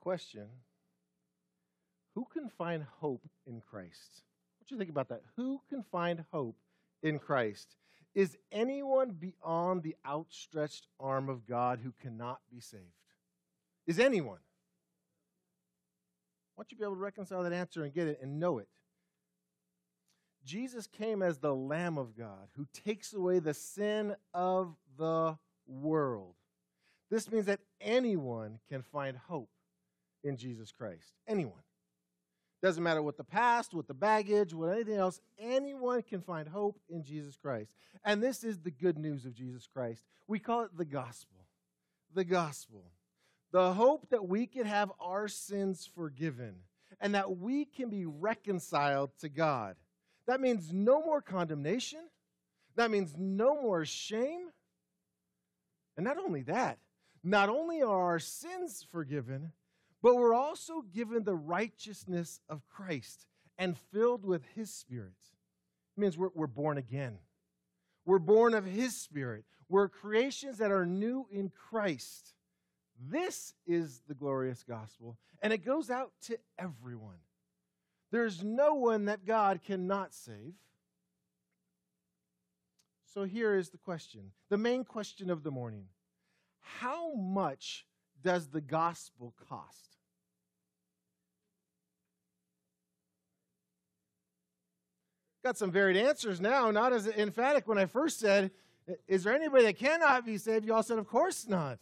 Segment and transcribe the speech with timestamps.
[0.00, 0.46] question
[2.14, 4.22] Who can find hope in Christ?
[4.58, 5.22] What do you think about that?
[5.36, 6.56] Who can find hope
[7.02, 7.76] in Christ?
[8.14, 12.82] Is anyone beyond the outstretched arm of God who cannot be saved?
[13.86, 14.38] Is anyone?
[16.56, 18.68] I want you be able to reconcile that answer and get it and know it.
[20.44, 25.36] Jesus came as the Lamb of God who takes away the sin of the
[25.66, 26.34] world.
[27.10, 29.50] This means that anyone can find hope
[30.28, 31.12] in Jesus Christ.
[31.26, 31.62] Anyone.
[32.60, 36.80] Doesn't matter what the past, what the baggage, what anything else, anyone can find hope
[36.88, 37.72] in Jesus Christ.
[38.04, 40.04] And this is the good news of Jesus Christ.
[40.26, 41.46] We call it the gospel.
[42.14, 42.90] The gospel.
[43.52, 46.56] The hope that we can have our sins forgiven
[47.00, 49.76] and that we can be reconciled to God.
[50.26, 52.00] That means no more condemnation.
[52.74, 54.48] That means no more shame.
[55.96, 56.78] And not only that,
[57.22, 59.52] not only are our sins forgiven,
[60.02, 63.26] but we're also given the righteousness of Christ
[63.56, 65.16] and filled with His Spirit.
[65.96, 67.18] It means we're, we're born again.
[68.04, 69.44] We're born of His Spirit.
[69.68, 72.34] We're creations that are new in Christ.
[73.00, 77.18] This is the glorious gospel, and it goes out to everyone.
[78.10, 80.54] There's no one that God cannot save.
[83.12, 85.86] So here is the question the main question of the morning
[86.60, 87.84] How much
[88.22, 89.96] does the gospel cost?
[95.44, 98.50] Got some varied answers now, not as emphatic when I first said,
[99.06, 100.66] Is there anybody that cannot be saved?
[100.66, 101.78] You all said, Of course not.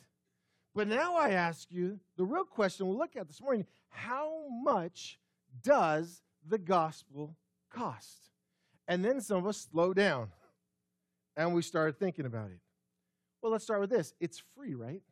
[0.74, 5.18] But now I ask you the real question we'll look at this morning how much
[5.62, 7.34] does the gospel
[7.70, 8.28] cost?
[8.86, 10.28] And then some of us slow down
[11.36, 12.60] and we started thinking about it.
[13.40, 15.02] Well, let's start with this it's free, right?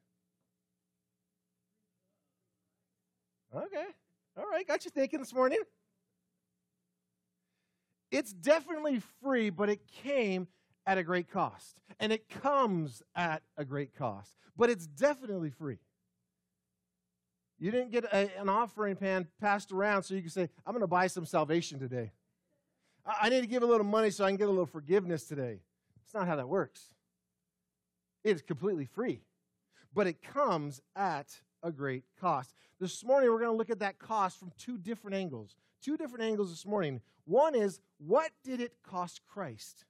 [3.55, 3.86] Okay.
[4.36, 4.66] All right.
[4.66, 5.60] Got you thinking this morning.
[8.10, 10.48] It's definitely free, but it came
[10.87, 11.81] at a great cost.
[12.00, 14.37] And it comes at a great cost.
[14.56, 15.78] But it's definitely free.
[17.59, 20.81] You didn't get a, an offering pan passed around so you can say, I'm going
[20.81, 22.12] to buy some salvation today.
[23.06, 25.25] I, I need to give a little money so I can get a little forgiveness
[25.25, 25.60] today.
[26.03, 26.91] That's not how that works.
[28.25, 29.21] It's completely free,
[29.94, 32.54] but it comes at a great cost.
[32.78, 35.56] This morning, we're going to look at that cost from two different angles.
[35.82, 37.00] Two different angles this morning.
[37.25, 39.84] One is, what did it cost Christ?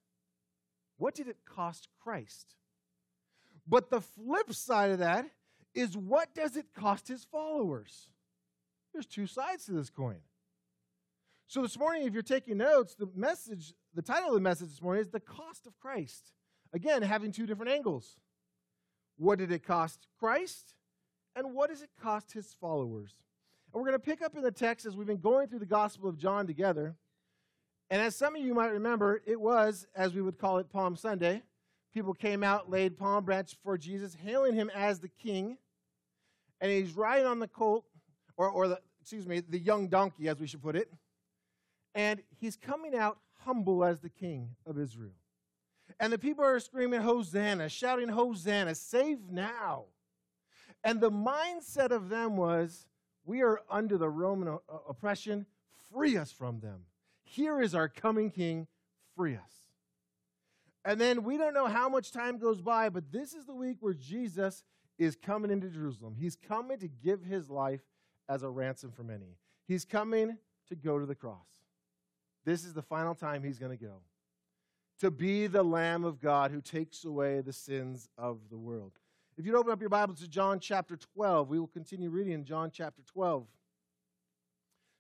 [0.97, 2.55] What did it cost Christ?
[3.67, 5.27] But the flip side of that
[5.75, 8.09] is, what does it cost his followers?
[8.93, 10.19] There's two sides to this coin.
[11.49, 14.83] So this morning, if you're taking notes, the message, the title of the message this
[14.83, 16.33] morning is The Cost of Christ.
[16.73, 18.21] Again, having two different angles.
[19.17, 20.75] What did it cost Christ?
[21.37, 23.15] And what does it cost his followers?
[23.73, 25.67] And we're going to pick up in the text as we've been going through the
[25.67, 26.95] Gospel of John together.
[27.91, 30.97] And as some of you might remember, it was, as we would call it, Palm
[30.97, 31.43] Sunday.
[31.93, 35.59] People came out, laid palm branches for Jesus, hailing him as the king.
[36.61, 37.85] And he's riding on the colt,
[38.37, 40.91] or, or the, excuse me, the young donkey, as we should put it.
[41.95, 45.15] And he's coming out humble as the king of Israel.
[46.01, 49.85] And the people are screaming, Hosanna, shouting, Hosanna, save now.
[50.85, 52.87] And the mindset of them was,
[53.25, 54.59] we are under the Roman
[54.89, 55.47] oppression,
[55.91, 56.81] free us from them.
[57.25, 58.67] Here is our coming king,
[59.17, 59.51] free us.
[60.85, 63.79] And then we don't know how much time goes by, but this is the week
[63.81, 64.63] where Jesus
[64.99, 66.17] is coming into Jerusalem.
[66.19, 67.81] He's coming to give his life
[68.29, 69.39] as a ransom for many.
[69.67, 70.37] He's coming
[70.69, 71.47] to go to the cross.
[72.45, 74.03] This is the final time he's going to go.
[75.01, 78.93] To be the Lamb of God who takes away the sins of the world.
[79.37, 82.45] If you'd open up your Bibles to John chapter 12, we will continue reading in
[82.45, 83.45] John chapter 12.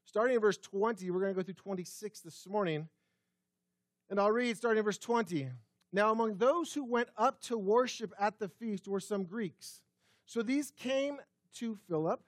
[0.06, 2.88] Starting in verse 20, we're going to go through 26 this morning.
[4.10, 5.50] And I'll read starting in verse 20.
[5.92, 9.82] Now, among those who went up to worship at the feast were some Greeks.
[10.26, 11.18] So these came
[11.58, 12.20] to Philip,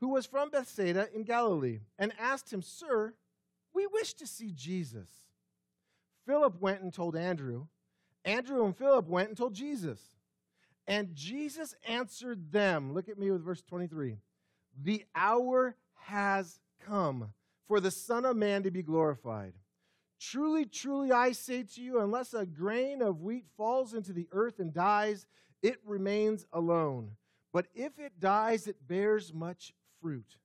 [0.00, 3.14] who was from Bethsaida in Galilee, and asked him, Sir,
[3.72, 5.08] we wish to see Jesus.
[6.26, 7.66] Philip went and told Andrew.
[8.24, 10.15] Andrew and Philip went and told Jesus.
[10.86, 12.94] And Jesus answered them.
[12.94, 14.18] Look at me with verse 23.
[14.82, 17.32] The hour has come
[17.66, 19.54] for the Son of Man to be glorified.
[20.20, 24.60] Truly, truly, I say to you, unless a grain of wheat falls into the earth
[24.60, 25.26] and dies,
[25.62, 27.12] it remains alone.
[27.52, 30.36] But if it dies, it bears much fruit.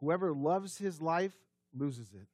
[0.00, 1.36] Whoever loves his life
[1.76, 2.26] loses it.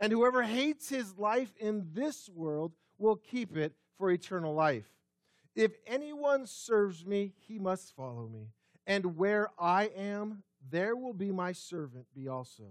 [0.00, 4.88] And whoever hates his life in this world will keep it for eternal life.
[5.56, 8.50] If anyone serves me, he must follow me.
[8.86, 12.64] And where I am, there will be my servant be also.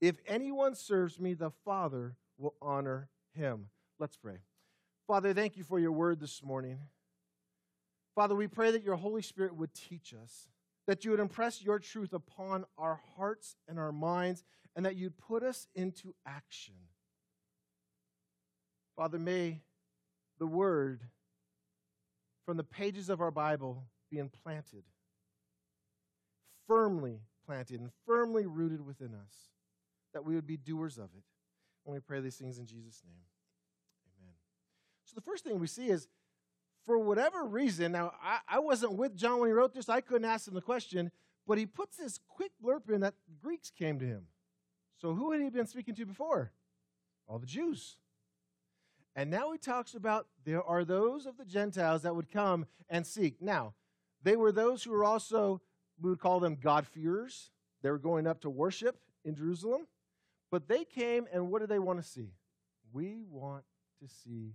[0.00, 3.66] If anyone serves me, the Father will honor him.
[3.98, 4.38] Let's pray.
[5.06, 6.78] Father, thank you for your word this morning.
[8.14, 10.48] Father, we pray that your Holy Spirit would teach us,
[10.86, 14.44] that you would impress your truth upon our hearts and our minds,
[14.74, 16.74] and that you'd put us into action.
[18.96, 19.60] Father, may
[20.38, 21.02] the word
[22.44, 24.84] from the pages of our Bible being planted,
[26.66, 29.34] firmly planted, and firmly rooted within us,
[30.12, 31.24] that we would be doers of it.
[31.84, 33.24] And we pray these things in Jesus' name.
[34.18, 34.34] Amen.
[35.04, 36.08] So the first thing we see is,
[36.86, 40.24] for whatever reason, now I, I wasn't with John when he wrote this, I couldn't
[40.26, 41.10] ask him the question,
[41.46, 44.26] but he puts this quick blurb in that Greeks came to him.
[44.98, 46.52] So who had he been speaking to before?
[47.26, 47.96] All the Jews.
[49.16, 53.06] And now he talks about there are those of the Gentiles that would come and
[53.06, 53.40] seek.
[53.40, 53.74] Now,
[54.22, 55.60] they were those who were also,
[56.00, 57.50] we would call them God-fearers.
[57.82, 59.86] They were going up to worship in Jerusalem.
[60.50, 62.32] But they came, and what do they want to see?
[62.92, 63.64] We want
[64.00, 64.54] to see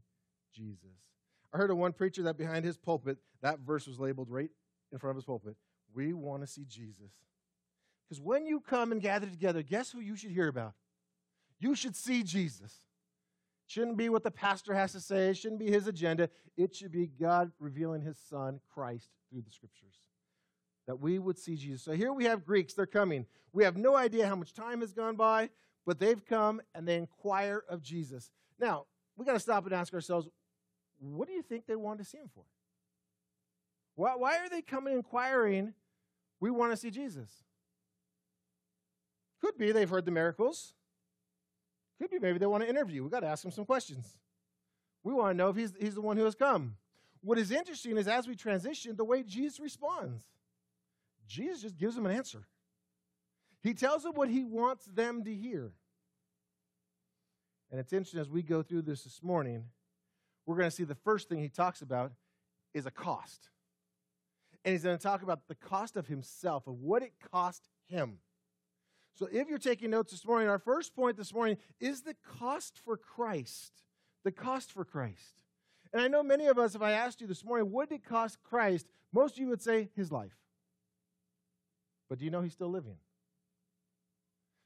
[0.53, 0.97] Jesus.
[1.53, 4.49] I heard of one preacher that behind his pulpit, that verse was labeled right
[4.91, 5.55] in front of his pulpit.
[5.93, 7.11] We want to see Jesus.
[8.07, 10.73] Because when you come and gather together, guess who you should hear about?
[11.59, 12.73] You should see Jesus.
[13.69, 15.29] Shouldn't be what the pastor has to say.
[15.29, 16.31] It shouldn't be his agenda.
[16.57, 19.93] It should be God revealing his son, Christ, through the scriptures.
[20.87, 21.83] That we would see Jesus.
[21.83, 22.73] So here we have Greeks.
[22.73, 23.27] They're coming.
[23.53, 25.51] We have no idea how much time has gone by,
[25.85, 28.31] but they've come and they inquire of Jesus.
[28.59, 30.27] Now, we got to stop and ask ourselves
[30.97, 32.45] what do you think they wanted to see him for?
[33.93, 35.75] Why, why are they coming inquiring?
[36.39, 37.29] We want to see Jesus.
[39.39, 40.73] Could be they've heard the miracles.
[41.99, 43.03] Could be maybe they want to interview.
[43.03, 44.07] We've got to ask them some questions.
[45.03, 46.75] We want to know if he's, he's the one who has come.
[47.21, 50.23] What is interesting is as we transition, the way Jesus responds.
[51.27, 52.43] Jesus just gives them an answer.
[53.61, 55.71] He tells them what he wants them to hear.
[57.71, 59.65] And it's interesting as we go through this this morning,
[60.45, 62.13] we're going to see the first thing he talks about
[62.73, 63.49] is a cost.
[64.63, 68.19] And he's going to talk about the cost of himself, of what it cost him.
[69.19, 72.79] So if you're taking notes this morning, our first point this morning is the cost
[72.85, 73.73] for Christ.
[74.23, 75.43] The cost for Christ.
[75.91, 78.05] And I know many of us, if I asked you this morning, what did it
[78.05, 78.87] cost Christ?
[79.11, 80.37] Most of you would say his life.
[82.07, 82.95] But do you know he's still living?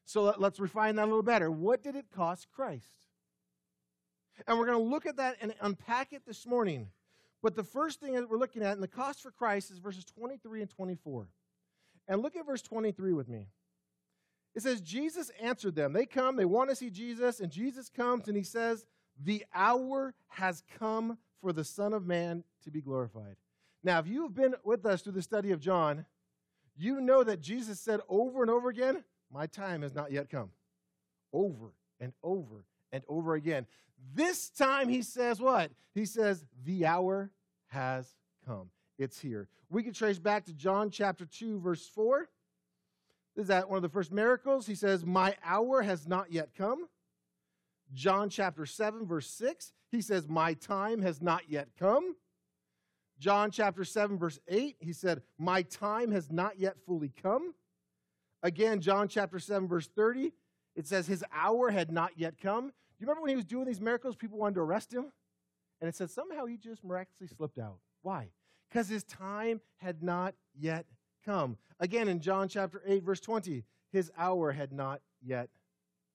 [0.05, 1.49] So let, us refine that a little better.
[1.49, 3.07] What did it cost Christ?
[4.45, 6.89] And we're going to look at that and unpack it this morning.
[7.41, 10.05] But the first thing that we're looking at in the cost for Christ is verses
[10.05, 11.27] 23 and 24.
[12.07, 13.47] And look at verse 23 with me.
[14.55, 15.93] It says, Jesus answered them.
[15.93, 18.85] They come, they want to see Jesus, and Jesus comes and he says,
[19.21, 23.35] The hour has come for the Son of Man to be glorified.
[23.83, 26.05] Now, if you've been with us through the study of John,
[26.75, 30.51] you know that Jesus said over and over again, My time has not yet come.
[31.33, 33.65] Over and over and over again.
[34.13, 35.71] This time he says what?
[35.93, 37.31] He says, The hour
[37.67, 38.07] has
[38.45, 38.69] come.
[38.99, 39.47] It's here.
[39.69, 42.29] We can trace back to John chapter 2, verse 4.
[43.35, 44.67] Is that one of the first miracles?
[44.67, 46.87] He says, My hour has not yet come.
[47.93, 52.15] John chapter 7, verse 6, he says, My time has not yet come.
[53.19, 57.53] John chapter 7, verse 8, he said, My time has not yet fully come.
[58.41, 60.33] Again, John chapter 7, verse 30,
[60.75, 62.67] it says, His hour had not yet come.
[62.67, 65.11] Do you remember when he was doing these miracles, people wanted to arrest him?
[65.79, 67.77] And it said somehow he just miraculously slipped out.
[68.01, 68.29] Why?
[68.69, 70.85] Because his time had not yet
[71.25, 71.57] come.
[71.79, 75.49] Again, in John chapter 8, verse 20, his hour had not yet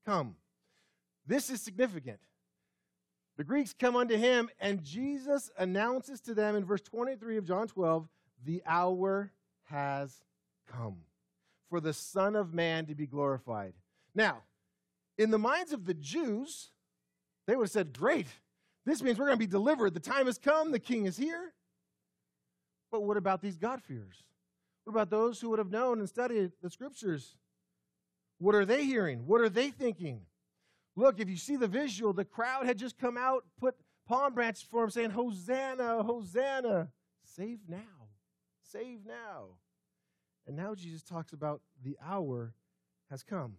[0.07, 0.37] come.
[1.27, 2.21] This is significant.
[3.37, 7.69] The Greeks come unto him, and Jesus announces to them in verse 23 of John
[7.69, 8.09] 12,
[8.45, 9.33] the hour
[9.65, 10.23] has
[10.67, 10.97] come
[11.69, 13.75] for the Son of Man to be glorified.
[14.15, 14.43] Now,
[15.17, 16.71] in the minds of the Jews,
[17.47, 18.27] they would have said, Great,
[18.85, 19.95] this means we're going to be delivered.
[19.95, 21.53] The time has come, the king is here.
[22.91, 24.25] But what about these God-fearers?
[24.89, 27.37] What about those who would have known and studied the scriptures?
[28.39, 29.27] What are they hearing?
[29.27, 30.23] What are they thinking?
[30.97, 33.75] Look, if you see the visual, the crowd had just come out, put
[34.07, 36.89] palm branches for him, saying, Hosanna, Hosanna,
[37.23, 38.09] save now,
[38.63, 39.59] save now.
[40.47, 42.55] And now Jesus talks about the hour
[43.11, 43.57] has come.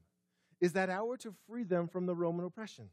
[0.59, 2.89] Is that hour to free them from the Roman oppression?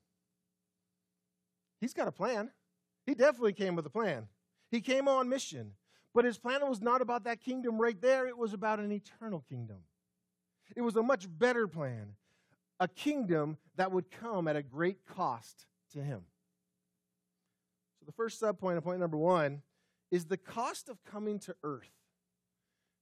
[1.80, 2.50] He's got a plan.
[3.06, 4.28] He definitely came with a plan.
[4.70, 5.72] He came on mission.
[6.16, 9.44] But his plan was not about that kingdom right there, it was about an eternal
[9.50, 9.80] kingdom.
[10.74, 12.14] It was a much better plan,
[12.80, 16.22] a kingdom that would come at a great cost to him.
[17.98, 19.60] So, the first subpoint, point number one,
[20.10, 21.92] is the cost of coming to earth.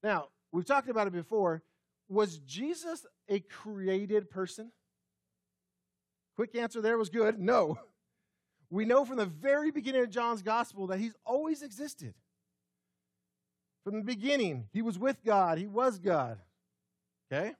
[0.03, 1.63] Now, we've talked about it before.
[2.09, 4.73] was Jesus a created person?
[6.35, 7.39] Quick answer there was good.
[7.39, 7.79] No.
[8.71, 12.15] We know from the very beginning of John's gospel that he's always existed.
[13.85, 16.39] From the beginning, he was with God, he was God.
[17.31, 17.53] Okay?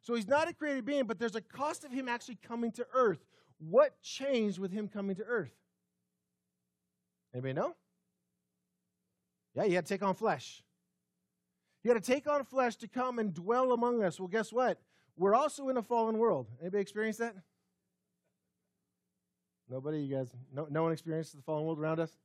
[0.00, 2.86] So he's not a created being, but there's a cost of him actually coming to
[2.94, 3.18] earth.
[3.58, 5.52] What changed with him coming to earth?
[7.34, 7.74] Anybody know?
[9.54, 10.62] Yeah, he had to take on flesh.
[11.82, 14.18] He had to take on flesh to come and dwell among us.
[14.18, 14.80] Well, guess what?
[15.16, 16.46] We're also in a fallen world.
[16.60, 17.34] Anybody experience that?
[19.68, 20.00] Nobody?
[20.00, 20.28] You guys?
[20.52, 22.16] No, no one experiences the fallen world around us?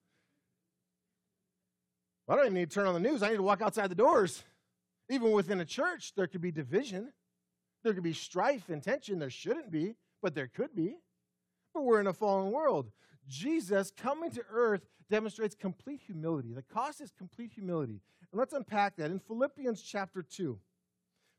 [2.28, 3.22] Well, I don't even need to turn on the news.
[3.22, 4.44] I need to walk outside the doors.
[5.10, 7.14] Even within a church, there could be division.
[7.84, 9.20] There could be strife and tension.
[9.20, 10.96] There shouldn't be, but there could be.
[11.74, 12.92] But we're in a fallen world.
[13.28, 16.54] Jesus coming to earth demonstrates complete humility.
[16.54, 18.02] The cost is complete humility.
[18.32, 19.12] And let's unpack that.
[19.12, 20.58] In Philippians chapter 2,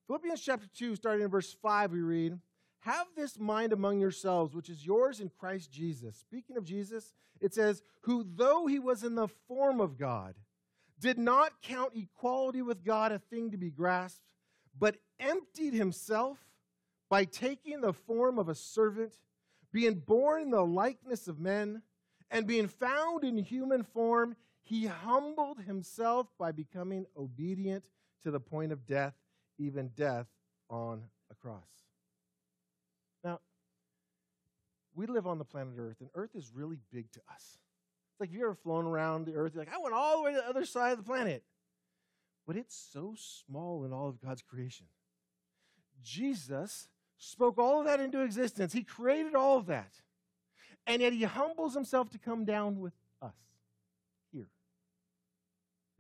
[0.06, 2.38] Philippians chapter 2, starting in verse 5, we read,
[2.80, 6.16] Have this mind among yourselves, which is yours in Christ Jesus.
[6.16, 10.36] Speaking of Jesus, it says, Who though he was in the form of God,
[11.00, 14.22] did not count equality with God a thing to be grasped,
[14.78, 16.38] but emptied himself
[17.08, 19.14] by taking the form of a servant,
[19.72, 21.82] being born in the likeness of men,
[22.30, 27.84] and being found in human form, he humbled himself by becoming obedient
[28.22, 29.14] to the point of death,
[29.58, 30.26] even death
[30.68, 31.62] on a cross.
[33.22, 33.40] Now,
[34.94, 37.58] we live on the planet Earth, and Earth is really big to us.
[38.16, 40.22] It's like if you ever flown around the earth, you're like, I went all the
[40.22, 41.42] way to the other side of the planet.
[42.46, 44.86] But it's so small in all of God's creation.
[46.02, 48.72] Jesus spoke all of that into existence.
[48.72, 49.92] He created all of that.
[50.86, 53.34] And yet he humbles himself to come down with us
[54.32, 54.48] here.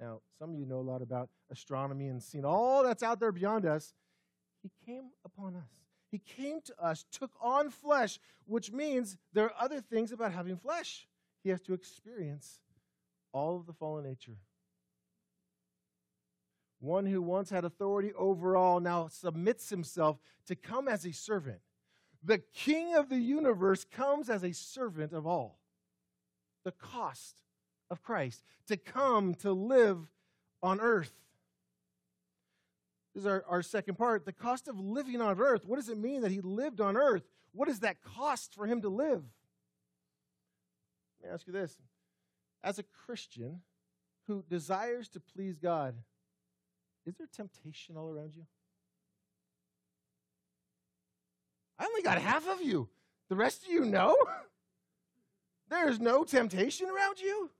[0.00, 3.32] Now, some of you know a lot about astronomy and seeing all that's out there
[3.32, 3.92] beyond us.
[4.62, 5.68] He came upon us.
[6.10, 10.56] He came to us, took on flesh, which means there are other things about having
[10.56, 11.06] flesh
[11.46, 12.58] he has to experience
[13.30, 14.36] all of the fallen nature.
[16.80, 21.60] One who once had authority over all now submits himself to come as a servant.
[22.20, 25.60] The king of the universe comes as a servant of all.
[26.64, 27.36] The cost
[27.90, 30.00] of Christ to come to live
[30.64, 31.14] on earth.
[33.14, 34.24] This is our, our second part.
[34.24, 35.64] The cost of living on earth.
[35.64, 37.22] What does it mean that he lived on earth?
[37.52, 39.22] What is that cost for him to live?
[41.26, 41.76] Me ask you this.
[42.62, 43.60] As a Christian
[44.26, 45.94] who desires to please God,
[47.04, 48.46] is there temptation all around you?
[51.78, 52.88] I only got half of you.
[53.28, 54.16] The rest of you know?
[55.68, 57.50] There is no temptation around you?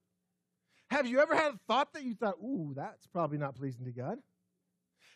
[0.91, 3.91] Have you ever had a thought that you thought, ooh, that's probably not pleasing to
[3.91, 4.19] God?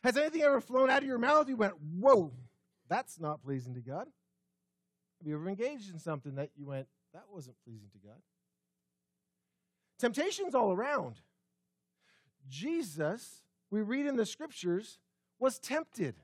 [0.02, 1.48] Has anything ever flown out of your mouth?
[1.48, 2.32] You went, whoa,
[2.88, 4.08] that's not pleasing to God?
[5.20, 8.18] Have you ever engaged in something that you went, that wasn't pleasing to God?
[10.00, 11.20] Temptation's all around.
[12.48, 14.98] Jesus, we read in the scriptures,
[15.38, 16.16] was tempted.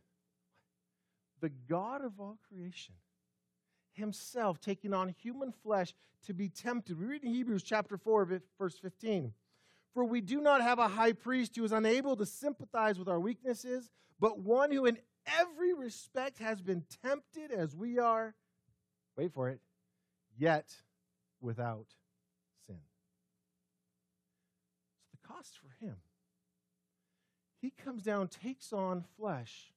[1.41, 2.95] The God of all creation,
[3.93, 5.95] himself taking on human flesh
[6.27, 6.99] to be tempted.
[6.99, 9.33] We read in Hebrews chapter 4, verse 15.
[9.93, 13.21] For we do not have a high priest who is unable to sympathize with our
[13.21, 18.35] weaknesses, but one who in every respect has been tempted as we are,
[19.17, 19.61] wait for it,
[20.39, 20.75] yet
[21.41, 21.87] without
[25.37, 25.97] cost for him.
[27.61, 29.73] He comes down, takes on flesh,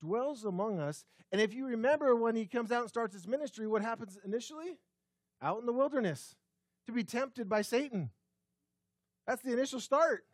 [0.00, 1.04] dwells among us.
[1.32, 4.78] And if you remember when he comes out and starts his ministry, what happens initially?
[5.42, 6.36] Out in the wilderness
[6.86, 8.10] to be tempted by Satan.
[9.26, 10.24] That's the initial start.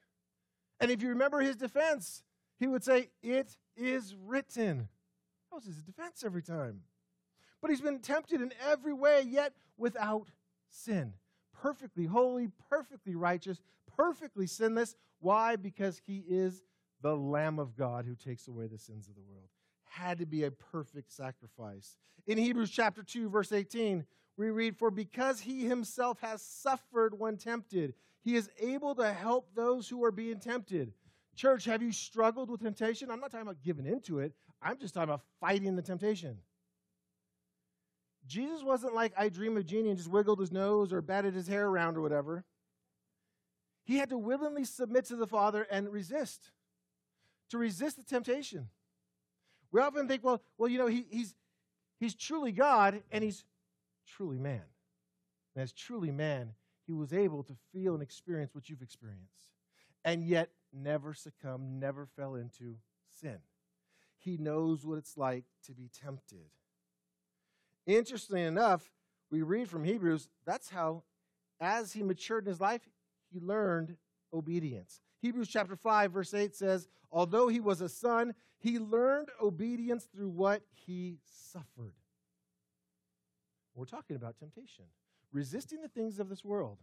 [0.81, 2.23] And if you remember his defense,
[2.59, 4.89] he would say, It is written.
[5.51, 6.83] That was his defense every time.
[7.61, 10.29] But he's been tempted in every way, yet without
[10.71, 11.15] sin.
[11.53, 13.61] Perfectly holy, perfectly righteous,
[13.97, 14.95] perfectly sinless.
[15.21, 15.57] Why?
[15.57, 16.63] Because he is
[17.03, 19.49] the Lamb of God who takes away the sins of the world.
[19.85, 21.97] Had to be a perfect sacrifice.
[22.27, 24.05] In Hebrews chapter 2, verse 18,
[24.37, 29.55] we read, For because he himself has suffered when tempted, he is able to help
[29.55, 30.93] those who are being tempted.
[31.37, 33.11] Church, have you struggled with temptation?
[33.11, 34.33] I'm not talking about giving into it,
[34.63, 36.39] I'm just talking about fighting the temptation.
[38.27, 41.49] Jesus wasn't like I dream of Jeannie and just wiggled his nose or batted his
[41.49, 42.45] hair around or whatever.
[43.85, 46.51] He had to willingly submit to the Father and resist,
[47.51, 48.69] to resist the temptation.
[49.73, 51.35] We often think, well, well, you know, he, he's,
[51.99, 53.45] he's truly God and he's
[54.07, 54.63] truly man.
[55.55, 56.55] And as truly man,
[56.87, 59.53] he was able to feel and experience what you've experienced,
[60.05, 62.77] and yet never succumbed, never fell into
[63.21, 63.39] sin.
[64.21, 66.51] he knows what it's like to be tempted.
[67.87, 68.91] Interestingly enough,
[69.31, 71.03] we read from Hebrews, that's how,
[71.61, 72.83] as he matured in his life,
[73.33, 73.97] he learned
[74.33, 75.01] obedience.
[75.21, 80.29] Hebrews chapter 5, verse 8 says, Although he was a son, he learned obedience through
[80.29, 81.95] what he suffered.
[83.75, 84.85] We're talking about temptation,
[85.33, 86.79] resisting the things of this world,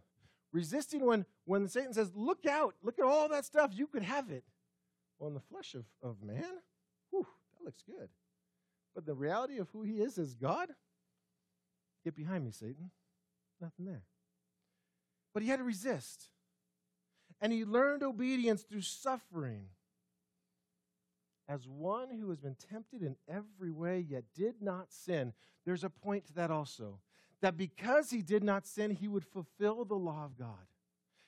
[0.52, 4.30] resisting when, when Satan says, Look out, look at all that stuff, you could have
[4.30, 4.44] it.
[5.18, 6.44] Well, in the flesh of, of man,
[7.10, 7.26] whew,
[7.56, 8.08] that looks good.
[8.94, 10.68] But the reality of who he is as God,
[12.04, 12.90] get behind me, Satan.
[13.60, 14.02] Nothing there.
[15.34, 16.28] But he had to resist.
[17.40, 19.66] And he learned obedience through suffering.
[21.48, 25.32] As one who has been tempted in every way, yet did not sin,
[25.64, 26.98] there's a point to that also.
[27.40, 30.66] That because he did not sin, he would fulfill the law of God.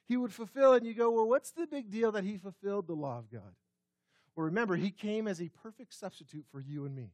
[0.07, 2.88] He would fulfill it, and you go, well, what's the big deal that he fulfilled
[2.88, 3.55] the law of God?
[4.35, 7.12] Well, remember, he came as a perfect substitute for you and me.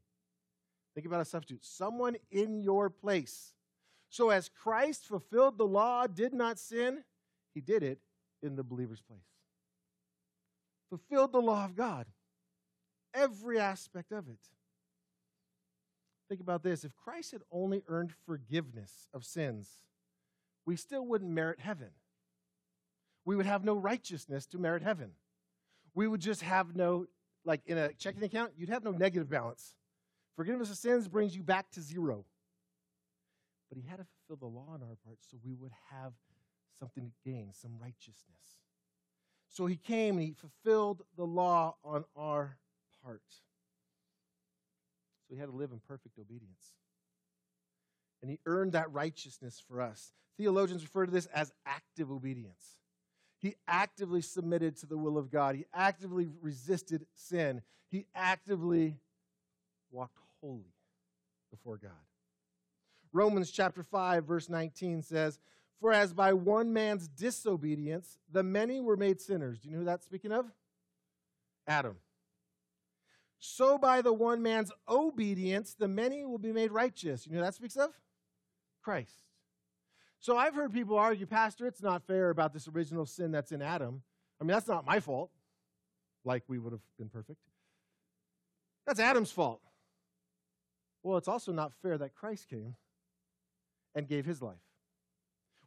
[0.94, 3.52] Think about a substitute someone in your place.
[4.08, 7.04] So, as Christ fulfilled the law, did not sin,
[7.52, 7.98] he did it
[8.46, 9.20] in the believer's place.
[10.88, 12.06] Fulfilled the law of God,
[13.12, 14.38] every aspect of it.
[16.28, 19.68] Think about this if Christ had only earned forgiveness of sins,
[20.64, 21.90] we still wouldn't merit heaven.
[23.24, 25.12] We would have no righteousness to merit heaven.
[25.94, 27.06] We would just have no,
[27.44, 29.74] like in a checking account, you'd have no negative balance.
[30.36, 32.24] Forgiveness of sins brings you back to zero.
[33.68, 36.12] But he had to fulfill the law on our part so we would have
[36.78, 38.60] something to gain, some righteousness.
[39.48, 42.58] So he came and he fulfilled the law on our
[43.04, 43.22] part.
[45.28, 46.74] So he had to live in perfect obedience.
[48.22, 50.12] And he earned that righteousness for us.
[50.36, 52.78] Theologians refer to this as active obedience.
[53.38, 55.54] He actively submitted to the will of God.
[55.54, 57.62] He actively resisted sin.
[57.90, 58.98] He actively
[59.90, 60.74] walked holy
[61.50, 61.92] before God.
[63.12, 65.38] Romans chapter 5 verse 19 says,
[65.80, 69.84] "For as by one man's disobedience the many were made sinners." Do you know who
[69.84, 70.50] that's speaking of?
[71.66, 72.00] Adam.
[73.38, 77.26] So by the one man's obedience the many will be made righteous.
[77.26, 77.92] You know that speaks of?
[78.82, 79.24] Christ.
[80.18, 83.62] So I've heard people argue, Pastor, it's not fair about this original sin that's in
[83.62, 84.02] Adam.
[84.40, 85.30] I mean, that's not my fault,
[86.24, 87.40] like we would have been perfect.
[88.86, 89.60] That's Adam's fault.
[91.02, 92.76] Well, it's also not fair that Christ came
[93.94, 94.62] and gave his life,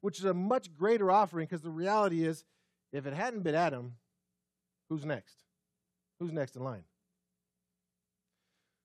[0.02, 2.44] which is a much greater offering because the reality is,
[2.92, 3.96] if it hadn't been Adam,
[4.90, 5.36] who's next?
[6.20, 6.84] Who's next in line?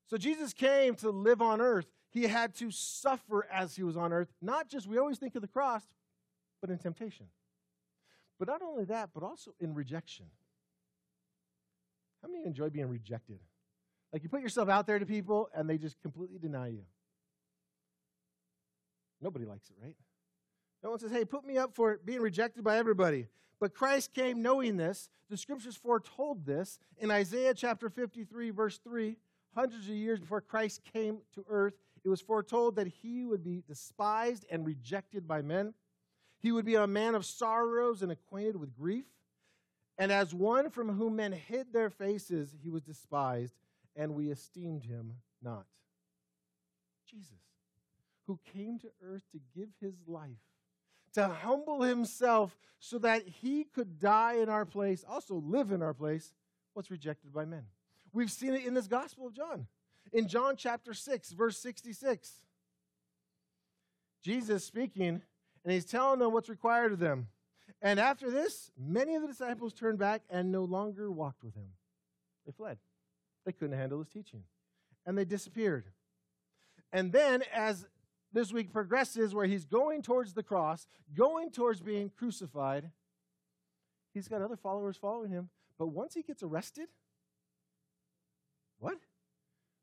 [0.07, 1.87] So Jesus came to live on earth.
[2.11, 5.43] He had to suffer as he was on earth, not just, we always think of
[5.43, 5.83] the cross,
[6.61, 7.27] but in temptation.
[8.39, 10.27] But not only that, but also in rejection.
[12.23, 13.39] How many enjoy being rejected?
[14.13, 16.85] Like you put yourself out there to people and they just completely deny you.
[19.21, 19.97] Nobody likes it, right?
[20.85, 23.27] No one says, hey, put me up for being rejected by everybody.
[23.59, 25.09] But Christ came knowing this.
[25.31, 26.79] The scriptures foretold this.
[26.99, 29.17] In Isaiah chapter 53, verse 3,
[29.55, 31.73] hundreds of years before Christ came to earth,
[32.05, 35.73] it was foretold that he would be despised and rejected by men.
[36.41, 39.07] He would be a man of sorrows and acquainted with grief.
[39.97, 43.55] And as one from whom men hid their faces, he was despised,
[43.97, 45.65] and we esteemed him not.
[47.09, 47.41] Jesus,
[48.27, 50.37] who came to earth to give his life,
[51.15, 55.95] to humble himself so that he could die in our place, also live in our
[55.95, 56.33] place,
[56.75, 57.65] was rejected by men.
[58.13, 59.67] We've seen it in this Gospel of John
[60.15, 62.33] in John chapter 6, verse 66.
[64.23, 65.21] Jesus speaking,
[65.65, 67.29] and he's telling them what's required of them.
[67.83, 71.69] And after this, many of the disciples turned back and no longer walked with him.
[72.47, 72.79] They fled.
[73.45, 74.45] They couldn't handle his teaching.
[75.05, 75.85] And they disappeared.
[76.93, 77.87] And then, as
[78.35, 82.91] this week progresses, where he's going towards the cross, going towards being crucified,
[84.13, 85.49] he's got other followers following him.
[85.79, 86.89] But once he gets arrested,
[88.79, 88.99] what?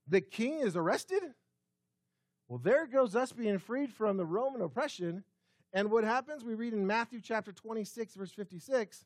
[0.08, 1.24] the king is arrested?
[2.48, 5.24] Well, there goes us being freed from the Roman oppression.
[5.74, 6.44] And what happens?
[6.44, 9.06] We read in Matthew chapter 26, verse 56.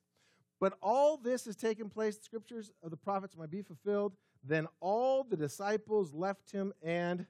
[0.59, 4.13] But all this has taken place, the scriptures of the prophets might be fulfilled.
[4.43, 7.27] Then all the disciples left him and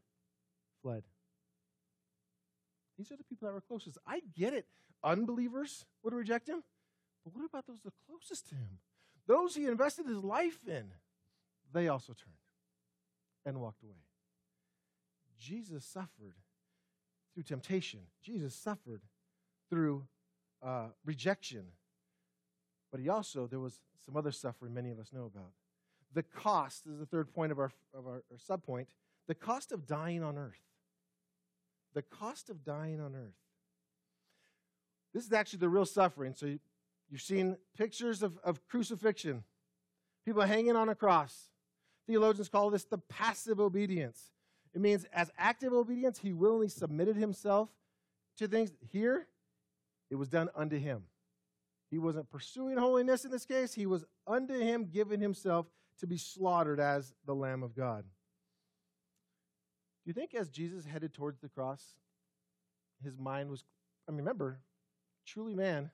[0.82, 1.04] fled.
[2.98, 3.98] These are the people that were closest.
[4.08, 4.66] I get it.
[5.04, 6.64] Unbelievers would reject him.
[7.24, 8.80] But what about those the closest to him?
[9.28, 10.86] Those he invested his life in,
[11.74, 12.36] they also turned
[13.46, 13.94] and walked away.
[15.40, 16.36] Jesus suffered
[17.34, 19.02] through temptation, Jesus suffered
[19.70, 20.08] through
[20.64, 21.66] uh, rejection.
[22.92, 25.52] But he also, there was some other suffering many of us know about.
[26.14, 28.86] the cost is the third point of our, of our, our subpoint
[29.28, 30.62] the cost of dying on earth.
[31.96, 33.34] The cost of dying on earth.
[35.14, 36.34] This is actually the real suffering.
[36.36, 36.60] So you,
[37.10, 39.44] you've seen pictures of, of crucifixion,
[40.26, 41.50] people hanging on a cross.
[42.06, 44.30] Theologians call this the passive obedience.
[44.74, 47.70] It means as active obedience, he willingly submitted himself
[48.38, 48.74] to things.
[48.92, 49.26] Here,
[50.12, 51.04] it was done unto him.
[51.90, 55.68] He wasn't pursuing holiness in this case, he was unto him giving himself
[56.00, 58.04] to be slaughtered as the Lamb of God.
[60.06, 61.96] Do you think as Jesus headed towards the cross,
[63.04, 63.64] his mind was,
[64.08, 64.60] I mean, remember,
[65.26, 65.90] truly man,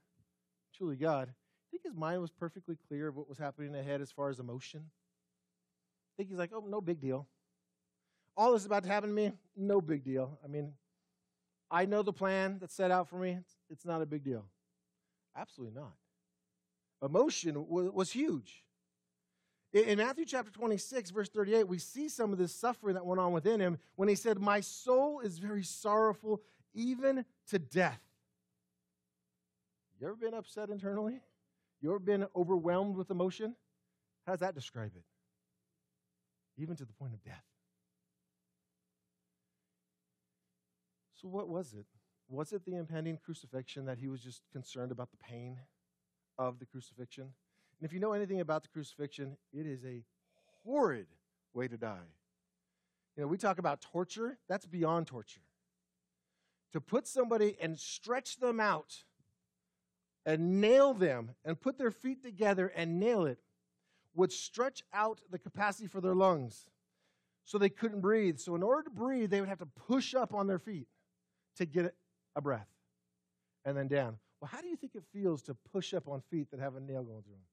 [0.75, 4.11] truly God, I think his mind was perfectly clear of what was happening ahead as
[4.11, 4.81] far as emotion?
[4.83, 7.25] I think he's like, oh, no big deal.
[8.35, 10.37] All this is about to happen to me, no big deal.
[10.43, 10.73] I mean,
[11.69, 13.37] I know the plan that's set out for me.
[13.39, 14.43] It's, it's not a big deal.
[15.37, 15.93] Absolutely not.
[17.01, 18.65] Emotion was, was huge.
[19.73, 23.31] In, Matthew chapter 26, verse 38, we see some of this suffering that went on
[23.31, 26.41] within him when he said, My soul is very sorrowful,
[26.73, 28.01] even to death.
[29.99, 31.21] You ever been upset internally?
[31.79, 33.55] You ever been overwhelmed with emotion?
[34.25, 35.03] How does that describe it?
[36.57, 37.43] Even to the point of death.
[41.21, 41.85] So, what was it?
[42.27, 45.59] Was it the impending crucifixion that he was just concerned about the pain
[46.37, 47.33] of the crucifixion?
[47.81, 50.03] And if you know anything about the crucifixion, it is a
[50.63, 51.07] horrid
[51.51, 51.97] way to die.
[53.17, 55.41] You know, we talk about torture, that's beyond torture.
[56.73, 59.03] To put somebody and stretch them out
[60.27, 63.39] and nail them and put their feet together and nail it
[64.13, 66.69] would stretch out the capacity for their lungs
[67.43, 68.37] so they couldn't breathe.
[68.37, 70.87] So, in order to breathe, they would have to push up on their feet
[71.55, 71.95] to get
[72.35, 72.69] a breath
[73.65, 74.17] and then down.
[74.39, 76.79] Well, how do you think it feels to push up on feet that have a
[76.79, 77.50] nail going through them?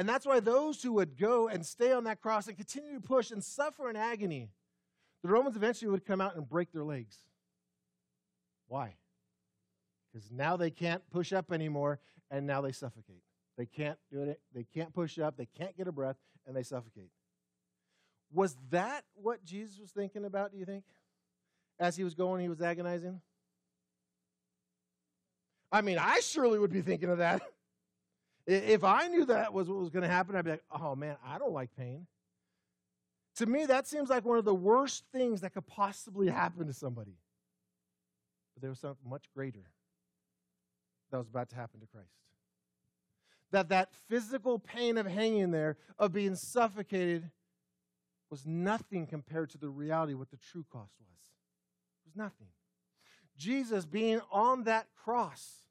[0.00, 3.00] And that's why those who would go and stay on that cross and continue to
[3.02, 4.48] push and suffer in agony,
[5.22, 7.18] the Romans eventually would come out and break their legs.
[8.66, 8.94] Why?
[10.10, 11.98] Because now they can't push up anymore
[12.30, 13.22] and now they suffocate.
[13.58, 14.40] They can't do it.
[14.54, 15.36] They can't push up.
[15.36, 17.10] They can't get a breath and they suffocate.
[18.32, 20.84] Was that what Jesus was thinking about, do you think?
[21.78, 23.20] as he was going, he was agonizing?
[25.70, 27.42] I mean, I surely would be thinking of that.
[28.46, 31.16] If I knew that was what was going to happen, I'd be like, oh man,
[31.24, 32.06] I don't like pain.
[33.36, 36.72] To me, that seems like one of the worst things that could possibly happen to
[36.72, 37.16] somebody.
[38.54, 39.70] But there was something much greater
[41.10, 42.08] that was about to happen to Christ.
[43.52, 47.30] That that physical pain of hanging there, of being suffocated,
[48.30, 51.08] was nothing compared to the reality what the true cost was
[52.04, 52.48] It was nothing.
[53.36, 55.64] Jesus being on that cross,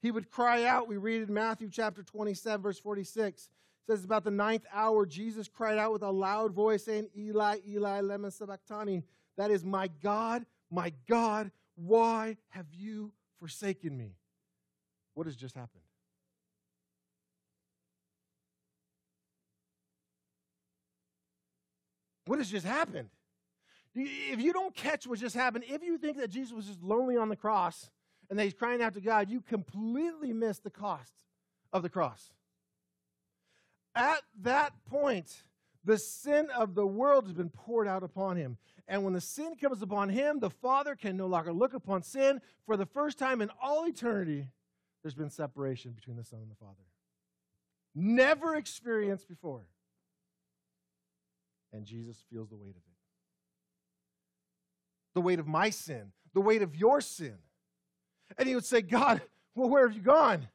[0.00, 0.88] he would cry out.
[0.88, 3.42] We read in Matthew chapter 27, verse 46.
[3.42, 3.48] It
[3.86, 8.00] says about the ninth hour, Jesus cried out with a loud voice, saying, Eli, Eli,
[8.00, 9.02] lema sabachthani.
[9.36, 14.16] That is, my God, my God, why have you forsaken me?
[15.14, 15.82] What has just happened?
[22.26, 23.08] What has just happened?
[23.94, 27.16] If you don't catch what just happened, if you think that Jesus was just lonely
[27.16, 27.90] on the cross
[28.30, 31.12] and he's crying out to God, you completely miss the cost
[31.72, 32.30] of the cross.
[33.94, 35.42] At that point,
[35.84, 38.56] the sin of the world has been poured out upon him.
[38.86, 42.40] And when the sin comes upon him, the Father can no longer look upon sin.
[42.66, 44.46] For the first time in all eternity,
[45.02, 46.74] there's been separation between the Son and the Father.
[47.94, 49.66] Never experienced before.
[51.72, 52.90] And Jesus feels the weight of it
[55.12, 57.36] the weight of my sin, the weight of your sin.
[58.38, 59.22] And he would say, God,
[59.54, 60.48] well, where have you gone?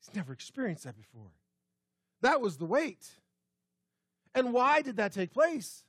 [0.00, 1.30] He's never experienced that before.
[2.22, 3.06] That was the weight.
[4.34, 5.84] And why did that take place?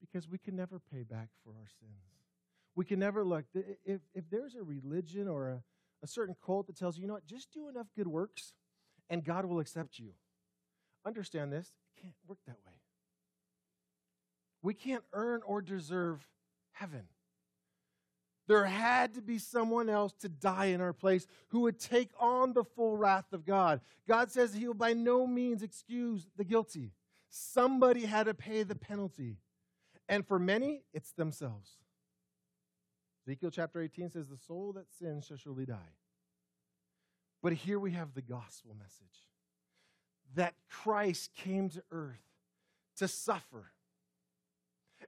[0.00, 1.92] Because we can never pay back for our sins.
[2.74, 3.44] We can never look.
[3.84, 5.62] If, if there's a religion or a,
[6.02, 8.54] a certain cult that tells you, you know what, just do enough good works
[9.08, 10.12] and God will accept you.
[11.04, 12.72] Understand this, it can't work that way.
[14.62, 16.26] We can't earn or deserve
[16.72, 17.04] heaven.
[18.50, 22.52] There had to be someone else to die in our place who would take on
[22.52, 23.80] the full wrath of God.
[24.08, 26.90] God says he will by no means excuse the guilty.
[27.28, 29.36] Somebody had to pay the penalty.
[30.08, 31.78] And for many, it's themselves.
[33.24, 35.94] Ezekiel chapter 18 says, The soul that sins shall surely die.
[37.44, 39.28] But here we have the gospel message
[40.34, 42.26] that Christ came to earth
[42.96, 43.70] to suffer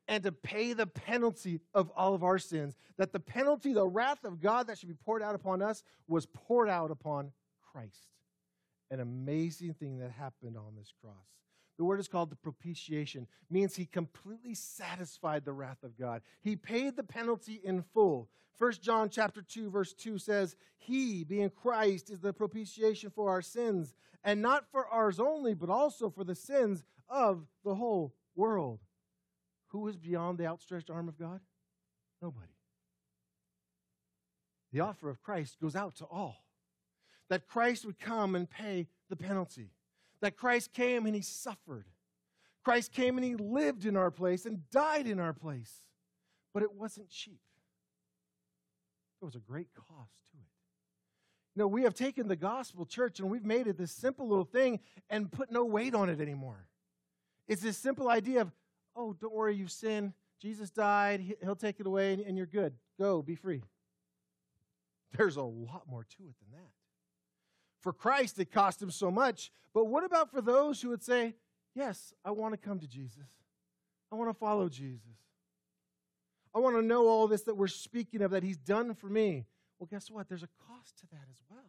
[0.09, 2.77] and to pay the penalty of all of our sins.
[2.99, 6.27] That the penalty, the wrath of God that should be poured out upon us, was
[6.27, 7.33] poured out upon
[7.73, 8.09] Christ.
[8.91, 11.15] an amazing thing that happened on this cross.
[11.79, 16.21] The word is called the propitiation, means he completely satisfied the wrath of God.
[16.43, 18.29] He paid the penalty in full.
[18.59, 23.41] 1 John chapter 2 verse 2 says, "He, being Christ, is the propitiation for our
[23.41, 28.81] sins, and not for ours only, but also for the sins of the whole world."
[29.73, 31.41] Who is beyond the outstretched arm of God?
[32.21, 32.53] Nobody.
[34.73, 36.45] The offer of Christ goes out to all.
[37.29, 39.71] That Christ would come and pay the penalty.
[40.21, 41.87] That Christ came and he suffered.
[42.63, 45.73] Christ came and he lived in our place and died in our place.
[46.55, 47.41] But it wasn't cheap.
[49.21, 50.53] There was a great cost to it.
[51.55, 54.45] You know, we have taken the gospel church and we've made it this simple little
[54.45, 56.67] thing and put no weight on it anymore.
[57.49, 58.53] It's this simple idea of,
[58.97, 60.13] oh, don't worry, you've sinned.
[60.41, 61.37] Jesus died.
[61.43, 62.75] He'll take it away and you're good.
[62.99, 63.63] Go, be free.
[65.17, 66.71] There's a lot more to it than that.
[67.81, 69.51] For Christ, it cost him so much.
[69.75, 71.35] But what about for those who would say,
[71.75, 73.25] Yes, I want to come to Jesus.
[74.11, 75.17] I want to follow Jesus.
[76.55, 79.47] I want to know all this that we're speaking of that he's done for me.
[79.79, 80.29] Well, guess what?
[80.29, 81.61] There's a cost to that as well.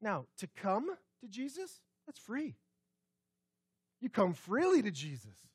[0.00, 0.88] Now, to come
[1.20, 2.56] to Jesus, that's free.
[4.04, 5.48] You come freely to Jesus.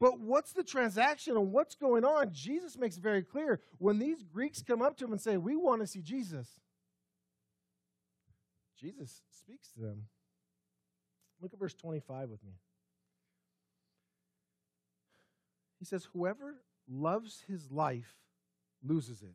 [0.00, 2.32] But what's the transaction and what's going on?
[2.32, 3.60] Jesus makes it very clear.
[3.76, 6.48] When these Greeks come up to him and say, We want to see Jesus,
[8.80, 10.06] Jesus speaks to them.
[11.42, 12.52] Look at verse 25 with me.
[15.78, 16.54] He says, Whoever
[16.88, 18.14] loves his life
[18.82, 19.34] loses it,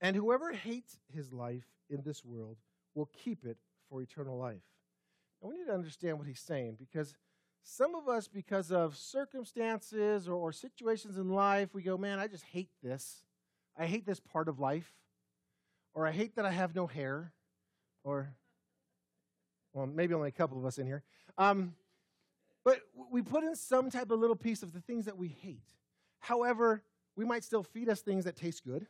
[0.00, 2.56] and whoever hates his life in this world
[2.96, 3.58] will keep it
[3.88, 4.71] for eternal life.
[5.42, 7.14] And we need to understand what he's saying because
[7.64, 12.28] some of us, because of circumstances or, or situations in life, we go, Man, I
[12.28, 13.24] just hate this.
[13.76, 14.92] I hate this part of life.
[15.94, 17.32] Or I hate that I have no hair.
[18.04, 18.34] Or
[19.72, 21.02] well, maybe only a couple of us in here.
[21.38, 21.74] Um,
[22.64, 25.64] but we put in some type of little piece of the things that we hate.
[26.20, 26.82] However,
[27.16, 28.86] we might still feed us things that taste good.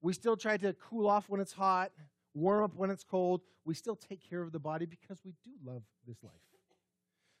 [0.00, 1.90] We still try to cool off when it's hot,
[2.36, 3.40] warm up when it's cold.
[3.64, 6.34] We still take care of the body because we do love this life.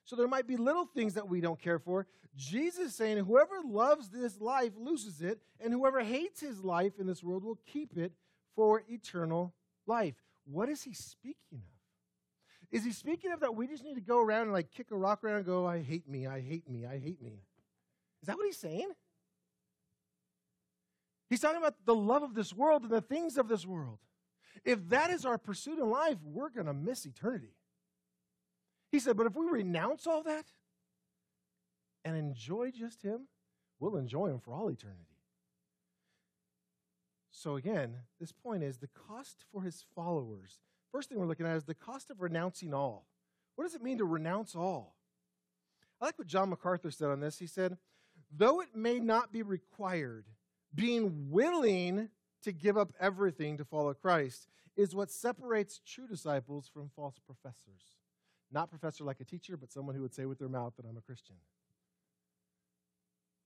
[0.04, 2.06] So there might be little things that we don't care for.
[2.36, 7.24] Jesus saying, whoever loves this life loses it, and whoever hates his life in this
[7.24, 8.12] world will keep it
[8.54, 9.52] for eternal
[9.86, 10.14] life.
[10.44, 11.60] What is he speaking of?
[12.70, 14.96] Is he speaking of that we just need to go around and like kick a
[14.96, 17.42] rock around and go, I hate me, I hate me, I hate me?
[18.22, 18.90] Is that what he's saying?
[21.28, 23.98] He's talking about the love of this world and the things of this world.
[24.64, 27.54] If that is our pursuit in life, we're going to miss eternity.
[28.90, 30.46] He said, but if we renounce all that
[32.04, 33.28] and enjoy just Him,
[33.78, 35.16] we'll enjoy Him for all eternity.
[37.36, 40.58] So, again, this point is the cost for his followers.
[40.90, 43.06] First thing we're looking at is the cost of renouncing all.
[43.56, 44.96] What does it mean to renounce all?
[46.00, 47.38] I like what John MacArthur said on this.
[47.38, 47.76] He said,
[48.34, 50.24] Though it may not be required,
[50.74, 52.08] being willing
[52.46, 57.96] to give up everything to follow Christ is what separates true disciples from false professors.
[58.52, 60.96] Not professor like a teacher, but someone who would say with their mouth that I'm
[60.96, 61.34] a Christian.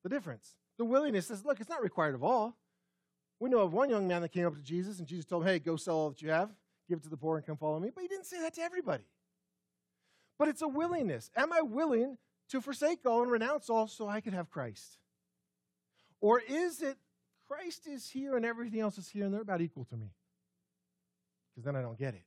[0.02, 0.54] The difference.
[0.76, 2.58] The willingness says, look, it's not required of all.
[3.38, 5.48] We know of one young man that came up to Jesus, and Jesus told him,
[5.48, 6.50] Hey, go sell all that you have,
[6.90, 7.88] give it to the poor, and come follow me.
[7.94, 9.04] But he didn't say that to everybody.
[10.38, 11.30] But it's a willingness.
[11.34, 12.18] Am I willing
[12.50, 14.98] to forsake all and renounce all so I could have Christ?
[16.20, 16.98] Or is it
[17.50, 20.12] Christ is here and everything else is here and they're about equal to me?
[21.50, 22.22] Because then I don't get it.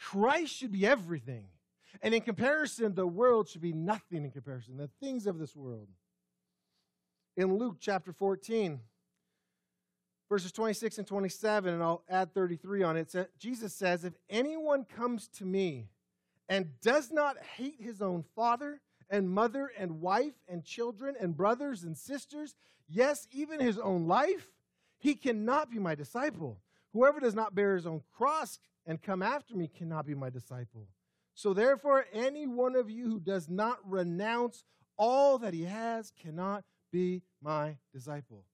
[0.00, 1.44] Christ should be everything.
[2.00, 5.88] And in comparison, the world should be nothing in comparison, the things of this world.
[7.36, 8.80] In Luke chapter 14,
[10.30, 13.14] verses 26 and 27, and I'll add 33 on it.
[13.38, 15.88] Jesus says, If anyone comes to me
[16.48, 21.84] and does not hate his own father and mother and wife and children and brothers
[21.84, 22.54] and sisters,
[22.88, 24.48] yes, even his own life,
[24.98, 26.58] he cannot be my disciple.
[26.92, 30.88] Whoever does not bear his own cross and come after me cannot be my disciple.
[31.34, 34.64] So therefore, any one of you who does not renounce
[34.96, 38.44] all that he has cannot be my disciple.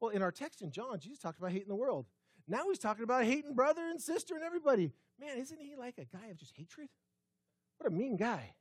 [0.00, 2.06] Well, in our text in John, Jesus talked about hating the world.
[2.48, 4.92] Now he's talking about hating brother and sister and everybody.
[5.20, 6.88] Man, isn't he like a guy of just hatred?
[7.78, 8.54] What a mean guy.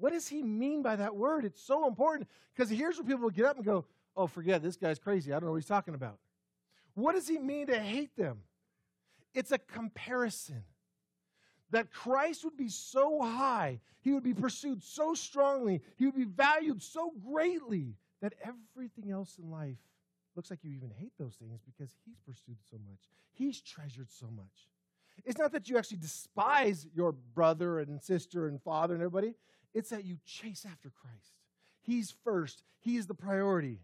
[0.00, 1.44] What does he mean by that word?
[1.44, 3.84] It's so important because here's where people get up and go,
[4.16, 5.30] oh, forget, this guy's crazy.
[5.30, 6.18] I don't know what he's talking about.
[6.94, 8.38] What does he mean to hate them?
[9.34, 10.64] It's a comparison.
[11.70, 16.24] That Christ would be so high, he would be pursued so strongly, he would be
[16.24, 19.76] valued so greatly that everything else in life
[20.34, 22.98] looks like you even hate those things because he's pursued so much.
[23.32, 24.68] He's treasured so much.
[25.24, 29.34] It's not that you actually despise your brother and sister and father and everybody,
[29.74, 31.32] it's that you chase after Christ.
[31.82, 33.80] He's first, He is the priority.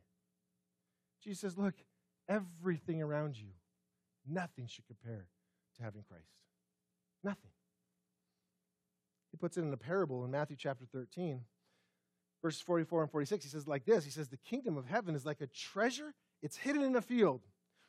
[1.22, 1.74] Jesus says, Look,
[2.28, 3.48] everything around you,
[4.28, 5.26] nothing should compare
[5.76, 6.42] to having Christ.
[7.22, 7.50] Nothing.
[9.30, 11.40] He puts it in a parable in Matthew chapter 13,
[12.42, 13.44] verses 44 and 46.
[13.44, 16.56] He says, like this He says, The kingdom of heaven is like a treasure, it's
[16.56, 17.42] hidden in a field,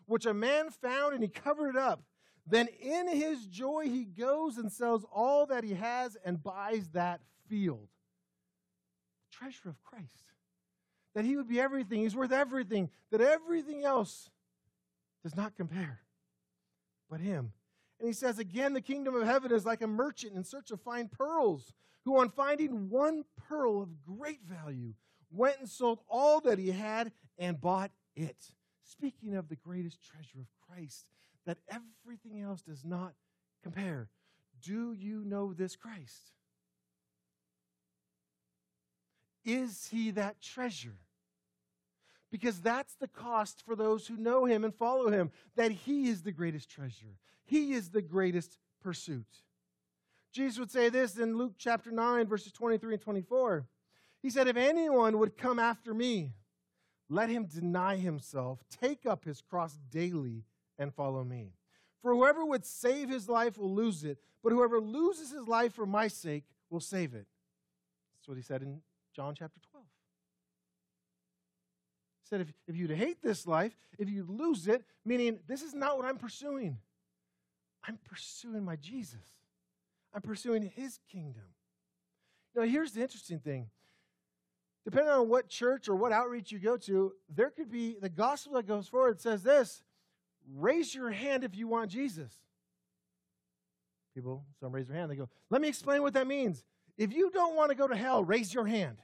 [0.05, 2.01] which a man found and he covered it up.
[2.49, 7.19] Then in his joy, he goes and sells all that he has and buys that
[7.47, 7.87] field.
[9.31, 10.33] The treasure of Christ.
[11.15, 14.29] That he would be everything, he's worth everything, that everything else
[15.23, 16.01] does not compare
[17.09, 17.51] but him.
[17.99, 20.81] And he says again, the kingdom of heaven is like a merchant in search of
[20.81, 21.73] fine pearls,
[22.05, 24.93] who, on finding one pearl of great value,
[25.31, 28.37] went and sold all that he had and bought it.
[28.83, 31.09] Speaking of the greatest treasure of Christ,
[31.45, 33.13] that everything else does not
[33.63, 34.09] compare.
[34.61, 36.31] Do you know this Christ?
[39.47, 40.97] Is he that treasure?
[42.29, 46.23] Because that's the cost for those who know him and follow him, that he is
[46.23, 47.15] the greatest treasure.
[47.45, 49.25] He is the greatest pursuit.
[50.33, 53.65] Jesus would say this in Luke chapter 9, verses 23 and 24.
[54.21, 56.33] He said, If anyone would come after me,
[57.09, 60.43] let him deny himself, take up his cross daily,
[60.77, 61.53] and follow me.
[62.01, 65.85] For whoever would save his life will lose it, but whoever loses his life for
[65.85, 67.27] my sake will save it.
[68.17, 68.81] That's what he said in
[69.17, 69.83] John chapter 12.
[72.21, 75.73] He said, if, if you'd hate this life, if you lose it, meaning this is
[75.73, 76.77] not what I'm pursuing,
[77.83, 79.25] I'm pursuing my Jesus.
[80.13, 81.45] I'm pursuing his kingdom.
[82.55, 83.69] Now, here's the interesting thing.
[84.85, 88.53] Depending on what church or what outreach you go to, there could be the gospel
[88.53, 89.81] that goes forward says this
[90.53, 92.31] raise your hand if you want Jesus.
[94.13, 95.09] People, some raise their hand.
[95.09, 96.63] They go, let me explain what that means.
[96.97, 98.97] If you don't want to go to hell, raise your hand.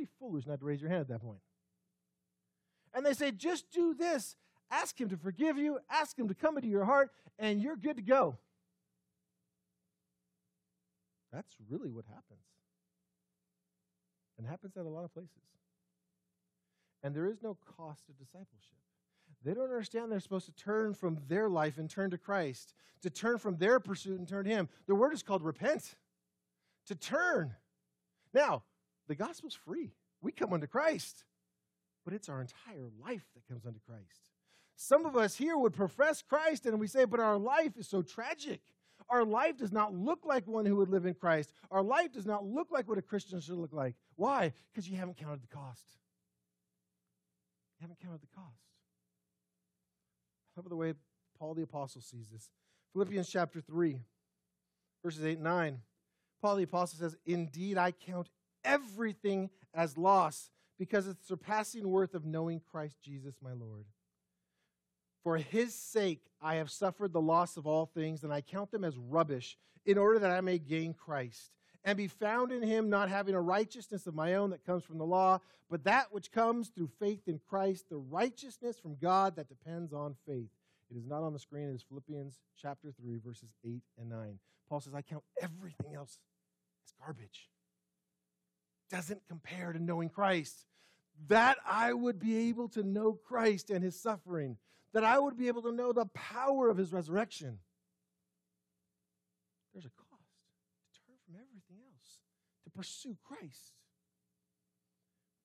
[0.00, 1.40] Pretty foolish not to raise your hand at that point.
[2.94, 4.34] And they say, just do this.
[4.70, 7.96] Ask him to forgive you, ask him to come into your heart, and you're good
[7.96, 8.38] to go.
[11.30, 12.40] That's really what happens.
[14.38, 15.30] And happens at a lot of places.
[17.02, 18.78] And there is no cost of discipleship.
[19.44, 23.10] They don't understand they're supposed to turn from their life and turn to Christ, to
[23.10, 24.70] turn from their pursuit and turn to Him.
[24.86, 25.96] The word is called repent,
[26.86, 27.54] to turn.
[28.32, 28.62] Now,
[29.10, 29.90] the gospel's free.
[30.22, 31.24] We come unto Christ,
[32.04, 34.30] but it's our entire life that comes unto Christ.
[34.76, 38.02] Some of us here would profess Christ and we say, but our life is so
[38.02, 38.60] tragic.
[39.08, 41.52] Our life does not look like one who would live in Christ.
[41.72, 43.96] Our life does not look like what a Christian should look like.
[44.14, 44.52] Why?
[44.72, 45.82] Because you haven't counted the cost.
[47.80, 48.62] You haven't counted the cost.
[50.56, 50.94] Love the way
[51.36, 52.48] Paul the Apostle sees this.
[52.92, 54.00] Philippians chapter 3,
[55.02, 55.80] verses 8 and 9.
[56.40, 58.28] Paul the Apostle says, Indeed, I count
[58.64, 63.84] everything as loss because of the surpassing worth of knowing Christ Jesus my Lord.
[65.22, 68.84] For his sake I have suffered the loss of all things, and I count them
[68.84, 71.50] as rubbish, in order that I may gain Christ,
[71.84, 74.98] and be found in him, not having a righteousness of my own that comes from
[74.98, 79.48] the law, but that which comes through faith in Christ, the righteousness from God that
[79.48, 80.50] depends on faith.
[80.90, 84.38] It is not on the screen, it is Philippians chapter 3, verses 8 and 9.
[84.68, 86.18] Paul says, I count everything else
[86.86, 87.48] as garbage.
[88.90, 90.66] Doesn't compare to knowing Christ.
[91.28, 94.56] That I would be able to know Christ and his suffering
[94.92, 97.58] that I would be able to know the power of his resurrection.
[99.72, 100.32] There's a cost
[100.94, 102.18] to turn from everything else
[102.64, 103.74] to pursue Christ.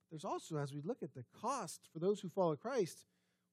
[0.10, 3.06] There's also, as we look at the cost for those who follow Christ,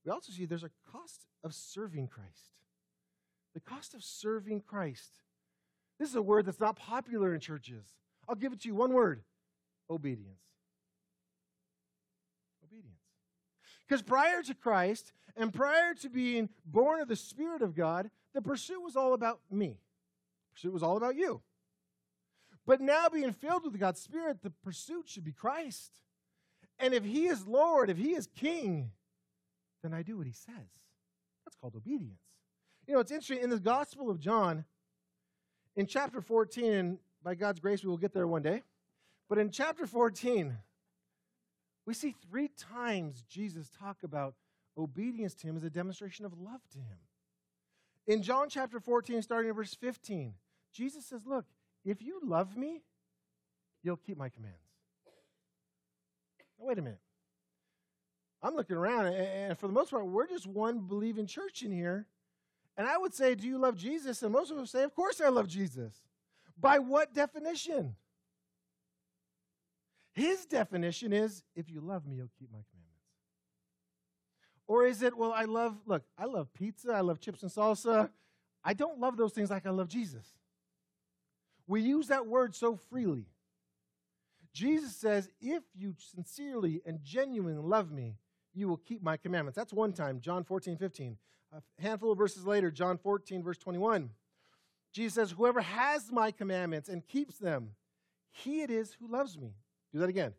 [0.04, 2.52] we also see there's a cost of serving Christ.
[3.54, 5.10] The cost of serving Christ.
[5.98, 7.84] This is a word that's not popular in churches.
[8.28, 9.22] I'll give it to you one word
[9.92, 10.40] obedience.
[12.64, 13.00] Obedience.
[13.86, 18.42] Because prior to Christ, and prior to being born of the Spirit of God, the
[18.42, 19.68] pursuit was all about me.
[19.68, 21.42] The pursuit was all about you.
[22.66, 25.90] But now, being filled with God's Spirit, the pursuit should be Christ.
[26.78, 28.92] And if He is Lord, if He is King,
[29.82, 30.70] then I do what He says.
[31.44, 32.20] That's called obedience.
[32.86, 34.64] You know, it's interesting in the Gospel of John,
[35.76, 38.62] in chapter 14, and by God's grace, we will get there one day.
[39.32, 40.58] But in chapter 14,
[41.86, 44.34] we see three times Jesus talk about
[44.76, 46.98] obedience to him as a demonstration of love to him.
[48.06, 50.34] In John chapter 14, starting in verse 15,
[50.74, 51.46] Jesus says, Look,
[51.82, 52.82] if you love me,
[53.82, 54.58] you'll keep my commands.
[56.58, 57.00] Now, wait a minute.
[58.42, 62.06] I'm looking around, and for the most part, we're just one believing church in here.
[62.76, 64.22] And I would say, Do you love Jesus?
[64.22, 66.02] And most of us say, Of course I love Jesus.
[66.60, 67.96] By what definition?
[70.14, 72.92] His definition is if you love me, you'll keep my commandments.
[74.66, 78.10] Or is it, well, I love, look, I love pizza, I love chips and salsa.
[78.64, 80.26] I don't love those things like I love Jesus.
[81.66, 83.26] We use that word so freely.
[84.52, 88.16] Jesus says, if you sincerely and genuinely love me,
[88.54, 89.56] you will keep my commandments.
[89.56, 91.16] That's one time, John 14, 15.
[91.54, 94.10] A handful of verses later, John 14, verse 21.
[94.92, 97.70] Jesus says, Whoever has my commandments and keeps them,
[98.30, 99.54] he it is who loves me.
[99.92, 100.32] Do that again.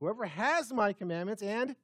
[0.00, 1.76] Whoever has my commandments and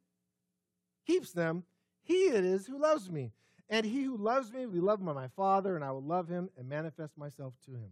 [1.07, 1.65] keeps them,
[2.03, 3.33] he it is who loves me.
[3.69, 6.29] And he who loves me will be loved by my Father, and I will love
[6.29, 7.91] him and manifest myself to him.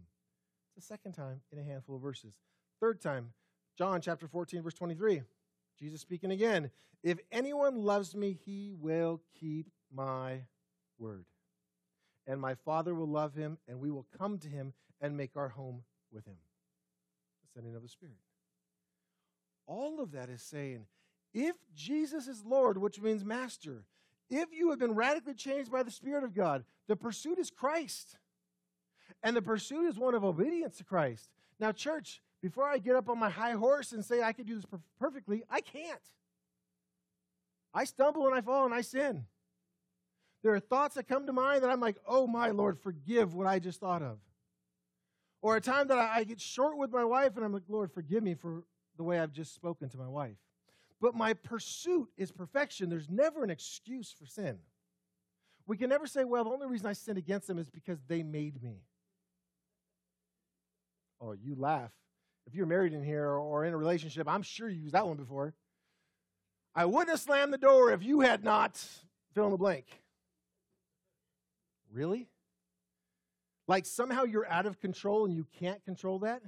[0.75, 2.33] It's the second time in a handful of verses.
[2.81, 3.31] Third time,
[3.77, 5.21] John chapter 14, verse 23.
[5.79, 6.69] Jesus speaking again.
[7.01, 10.41] If anyone loves me, he will keep my
[10.97, 11.25] word.
[12.27, 15.49] And my Father will love him, and we will come to him and make our
[15.49, 16.35] home with him.
[17.41, 18.17] The sending of the Spirit.
[19.69, 20.87] All of that is saying,
[21.31, 23.83] if Jesus is Lord, which means master,
[24.27, 28.17] if you have been radically changed by the Spirit of God, the pursuit is Christ.
[29.21, 31.29] And the pursuit is one of obedience to Christ.
[31.59, 34.55] Now, church, before I get up on my high horse and say I can do
[34.55, 34.65] this
[34.99, 36.01] perfectly, I can't.
[37.71, 39.25] I stumble and I fall and I sin.
[40.41, 43.45] There are thoughts that come to mind that I'm like, oh my Lord, forgive what
[43.45, 44.17] I just thought of.
[45.43, 48.23] Or a time that I get short with my wife and I'm like, Lord, forgive
[48.23, 48.63] me for
[48.99, 50.35] the way I've just spoken to my wife.
[50.99, 52.89] But my pursuit is perfection.
[52.89, 54.59] There's never an excuse for sin.
[55.65, 58.23] We can never say, well, the only reason I sinned against them is because they
[58.23, 58.83] made me.
[61.21, 61.91] Oh, you laugh.
[62.45, 65.15] If you're married in here or in a relationship, I'm sure you used that one
[65.15, 65.53] before.
[66.75, 68.83] I wouldn't have slammed the door if you had not
[69.33, 69.85] fill in the blank.
[71.89, 72.27] Really?
[73.65, 76.41] Like somehow you're out of control and you can't control that?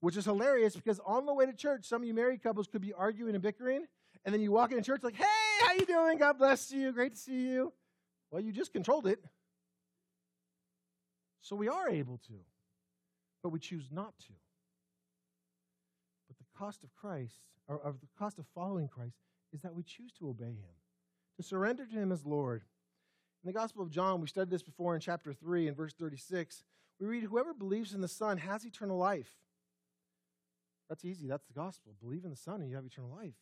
[0.00, 2.82] Which is hilarious because on the way to church, some of you married couples could
[2.82, 3.86] be arguing and bickering,
[4.24, 5.24] and then you walk into church like, "Hey,
[5.60, 6.18] how you doing?
[6.18, 6.92] God bless you.
[6.92, 7.72] Great to see you."
[8.30, 9.24] Well, you just controlled it.
[11.40, 12.34] So we are able to,
[13.42, 14.32] but we choose not to.
[16.28, 19.16] But the cost of Christ, or, or the cost of following Christ,
[19.52, 20.76] is that we choose to obey Him,
[21.36, 22.64] to surrender to Him as Lord.
[23.42, 26.64] In the Gospel of John, we studied this before in chapter 3 and verse 36.
[27.00, 29.32] We read, Whoever believes in the Son has eternal life.
[30.88, 31.26] That's easy.
[31.26, 31.94] That's the gospel.
[32.00, 33.34] Believe in the Son and you have eternal life.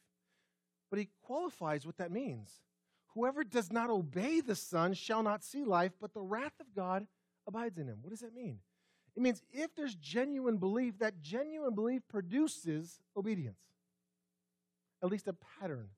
[0.91, 2.51] But he qualifies what that means.
[3.15, 7.07] Whoever does not obey the Son shall not see life, but the wrath of God
[7.47, 7.99] abides in him.
[8.03, 8.59] What does that mean?
[9.17, 13.63] It means if there's genuine belief, that genuine belief produces obedience.
[15.03, 15.89] At least a pattern,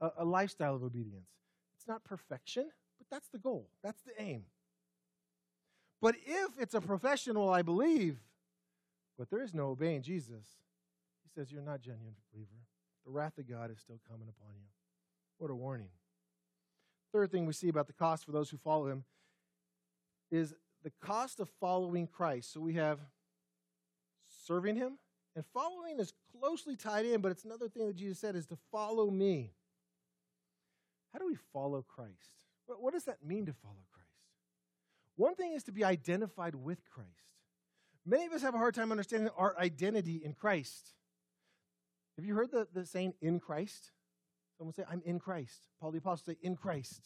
[0.00, 1.30] a, a lifestyle of obedience.
[1.78, 2.68] It's not perfection,
[2.98, 4.44] but that's the goal, that's the aim.
[6.02, 8.18] But if it's a professional, I believe,
[9.18, 10.46] but there is no obeying Jesus,
[11.40, 12.50] says you're not genuine believer.
[13.06, 14.66] The wrath of God is still coming upon you.
[15.38, 15.88] What a warning.
[17.12, 19.04] Third thing we see about the cost for those who follow him
[20.30, 22.52] is the cost of following Christ.
[22.52, 22.98] So we have
[24.44, 24.98] serving him,
[25.34, 28.58] and following is closely tied in, but it's another thing that Jesus said is to
[28.70, 29.54] follow me.
[31.12, 32.36] How do we follow Christ?
[32.66, 34.08] What does that mean to follow Christ?
[35.16, 37.08] One thing is to be identified with Christ.
[38.04, 40.92] Many of us have a hard time understanding our identity in Christ.
[42.20, 43.92] Have you heard the, the saying in Christ?
[44.58, 45.68] Someone say, I'm in Christ.
[45.80, 47.00] Paul the Apostle say, in Christ.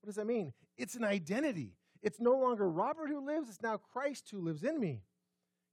[0.00, 0.52] What does that mean?
[0.78, 1.72] It's an identity.
[2.00, 5.02] It's no longer Robert who lives, it's now Christ who lives in me.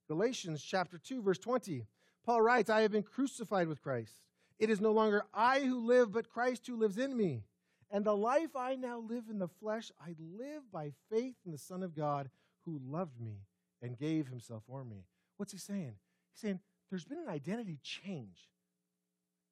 [0.07, 1.85] Galatians chapter 2, verse 20.
[2.25, 4.23] Paul writes, I have been crucified with Christ.
[4.57, 7.43] It is no longer I who live, but Christ who lives in me.
[7.91, 11.59] And the life I now live in the flesh, I live by faith in the
[11.59, 12.31] Son of God
[12.65, 13.41] who loved me
[13.83, 15.05] and gave himself for me.
[15.37, 15.93] What's he saying?
[16.31, 16.59] He's saying,
[16.89, 18.49] there's been an identity change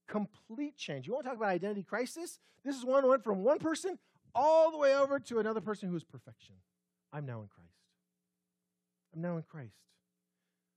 [0.07, 1.07] complete change.
[1.07, 2.39] You want to talk about identity crisis?
[2.63, 3.97] This is one went from one person
[4.33, 6.55] all the way over to another person who is perfection.
[7.11, 7.71] I'm now in Christ.
[9.13, 9.75] I'm now in Christ.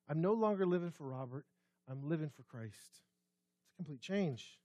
[0.08, 1.44] I'm no longer living for Robert.
[1.88, 2.74] I'm living for Christ.
[2.80, 4.58] It's a complete change.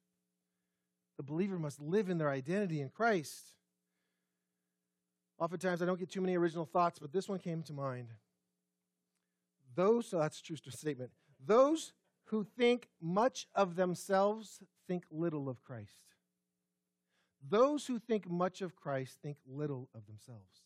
[1.17, 3.53] The believer must live in their identity in Christ.
[5.37, 8.07] Oftentimes, I don't get too many original thoughts, but this one came to mind.
[9.75, 11.11] Those, so that's a true statement.
[11.45, 11.93] Those
[12.29, 16.03] who think much of themselves think little of Christ.
[17.47, 20.61] Those who think much of Christ think little of themselves.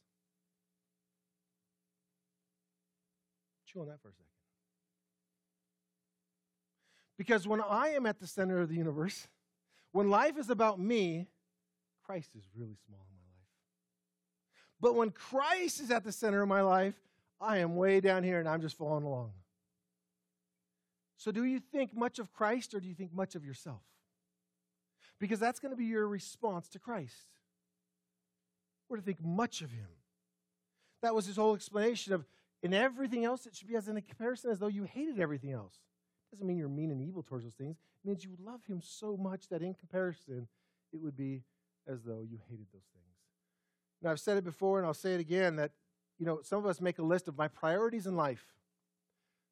[3.66, 4.26] Chew on that for a second.
[7.18, 9.28] Because when I am at the center of the universe,
[9.94, 11.28] when life is about me,
[12.06, 13.48] Christ is really small in my life.
[14.82, 16.96] But when Christ is at the center of my life,
[17.40, 19.32] I am way down here and I'm just following along.
[21.24, 23.80] So, do you think much of Christ or do you think much of yourself?
[25.22, 27.30] Because that's going to be your response to Christ.
[28.90, 29.88] We're to think much of him.
[31.02, 32.26] That was his whole explanation of
[32.62, 35.54] in everything else, it should be as in a comparison as though you hated everything
[35.54, 35.80] else.
[36.30, 37.78] Doesn't mean you're mean and evil towards those things.
[38.04, 40.50] It means you love him so much that in comparison,
[40.92, 41.44] it would be
[41.88, 43.16] as though you hated those things.
[44.02, 45.72] Now, I've said it before and I'll say it again that,
[46.20, 48.44] you know, some of us make a list of my priorities in life.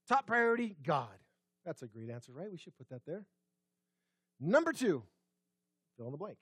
[0.10, 1.08] Top priority, God.
[1.66, 2.52] That's a great answer, right?
[2.52, 3.26] We should put that there.
[4.40, 5.04] Number two,
[5.98, 6.38] fill in the blank.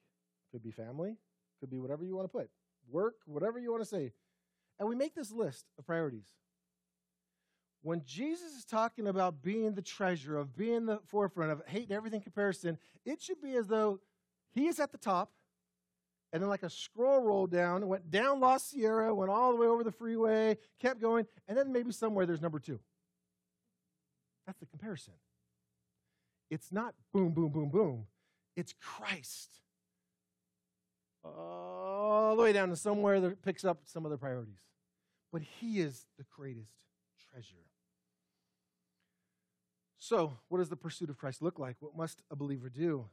[0.52, 1.18] Could be family,
[1.60, 2.50] could be whatever you want to put,
[2.90, 4.14] work, whatever you want to say.
[4.80, 6.28] And we make this list of priorities.
[7.82, 12.22] When Jesus is talking about being the treasure, of being the forefront, of hating everything
[12.22, 14.00] comparison, it should be as though
[14.52, 15.32] he is at the top,
[16.32, 19.68] and then like a scroll rolled down, went down La Sierra, went all the way
[19.68, 22.80] over the freeway, kept going, and then maybe somewhere there's number two.
[24.50, 25.14] That's the comparison.
[26.50, 28.08] It's not boom, boom, boom, boom.
[28.56, 29.60] It's Christ.
[31.24, 34.64] All the way down to somewhere that picks up some of the priorities.
[35.32, 36.88] But He is the greatest
[37.32, 37.68] treasure.
[40.00, 41.76] So, what does the pursuit of Christ look like?
[41.80, 43.06] What must a believer do?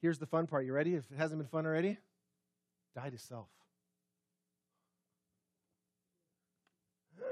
[0.00, 0.64] Here's the fun part.
[0.64, 0.94] You ready?
[0.94, 1.98] If it hasn't been fun already,
[2.96, 3.50] die to self.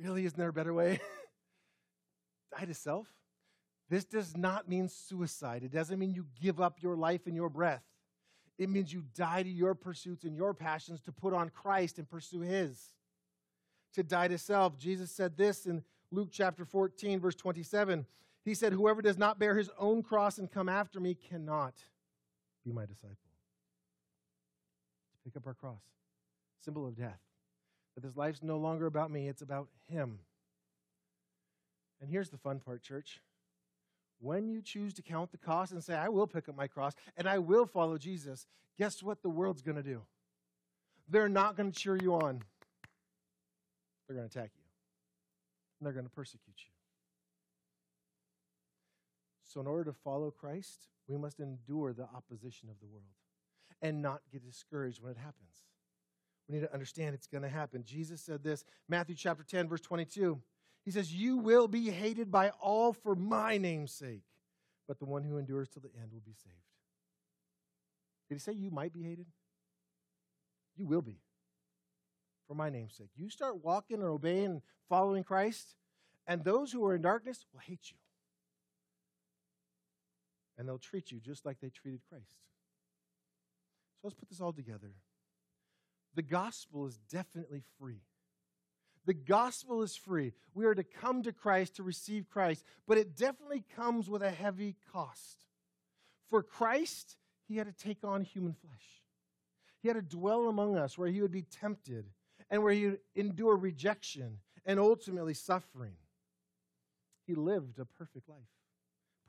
[0.00, 0.26] really?
[0.26, 1.00] Isn't there a better way?
[2.56, 3.08] die to self?
[3.88, 5.62] This does not mean suicide.
[5.62, 7.82] It doesn't mean you give up your life and your breath.
[8.58, 12.08] It means you die to your pursuits and your passions to put on Christ and
[12.08, 12.80] pursue His.
[13.94, 14.78] To die to self.
[14.78, 18.06] Jesus said this in Luke chapter 14, verse 27.
[18.44, 21.74] He said, Whoever does not bear his own cross and come after me cannot
[22.64, 23.16] be my disciple.
[25.12, 25.82] To pick up our cross,
[26.64, 27.20] symbol of death.
[27.94, 30.18] That this life's no longer about me, it's about Him.
[32.02, 33.20] And here's the fun part, church.
[34.20, 36.94] When you choose to count the cost and say, I will pick up my cross
[37.16, 38.46] and I will follow Jesus,
[38.76, 40.02] guess what the world's going to do?
[41.08, 42.42] They're not going to cheer you on,
[44.06, 44.62] they're going to attack you,
[45.78, 46.70] and they're going to persecute you.
[49.44, 53.04] So, in order to follow Christ, we must endure the opposition of the world
[53.82, 55.64] and not get discouraged when it happens.
[56.48, 57.84] We need to understand it's going to happen.
[57.84, 60.40] Jesus said this, Matthew chapter 10, verse 22.
[60.84, 64.24] He says, You will be hated by all for my name's sake,
[64.88, 66.56] but the one who endures to the end will be saved.
[68.28, 69.26] Did he say you might be hated?
[70.76, 71.18] You will be
[72.48, 73.10] for my name's sake.
[73.16, 75.74] You start walking and obeying and following Christ,
[76.26, 77.96] and those who are in darkness will hate you.
[80.58, 82.36] And they'll treat you just like they treated Christ.
[84.00, 84.94] So let's put this all together.
[86.14, 88.02] The gospel is definitely free.
[89.04, 90.32] The gospel is free.
[90.54, 94.30] We are to come to Christ to receive Christ, but it definitely comes with a
[94.30, 95.44] heavy cost.
[96.30, 97.16] For Christ,
[97.48, 99.02] he had to take on human flesh.
[99.82, 102.06] He had to dwell among us where he would be tempted
[102.48, 105.94] and where he would endure rejection and ultimately suffering.
[107.26, 108.38] He lived a perfect life,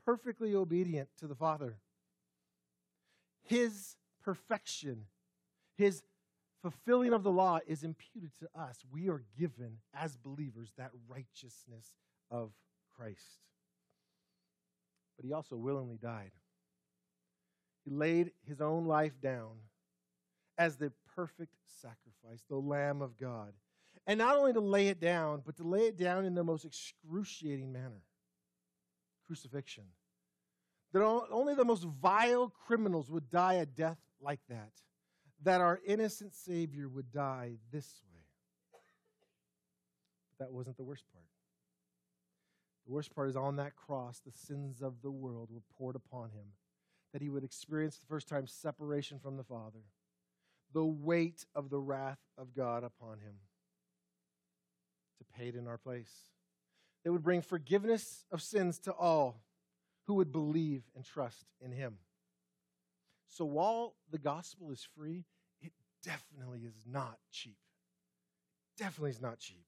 [0.04, 1.78] perfectly obedient to the Father.
[3.42, 5.06] His perfection,
[5.76, 6.02] his
[6.64, 8.78] fulfilling of the law is imputed to us.
[8.90, 11.92] We are given, as believers, that righteousness
[12.30, 12.52] of
[12.96, 13.42] Christ.
[15.18, 16.30] But he also willingly died.
[17.84, 19.50] He laid his own life down
[20.56, 23.52] as the perfect sacrifice, the Lamb of God.
[24.06, 26.64] And not only to lay it down, but to lay it down in the most
[26.64, 28.00] excruciating manner
[29.26, 29.84] crucifixion.
[30.94, 34.70] That only the most vile criminals would die a death like that
[35.44, 38.20] that our innocent Savior would die this way.
[40.30, 41.24] But that wasn't the worst part.
[42.86, 46.30] The worst part is on that cross, the sins of the world were poured upon
[46.30, 46.46] him,
[47.12, 49.84] that he would experience the first time separation from the Father,
[50.72, 53.34] the weight of the wrath of God upon him
[55.18, 56.12] to pay it in our place.
[57.04, 59.42] They would bring forgiveness of sins to all
[60.06, 61.96] who would believe and trust in him.
[63.28, 65.24] So while the gospel is free,
[66.04, 67.56] definitely is not cheap.
[68.78, 69.64] Definitely is not cheap.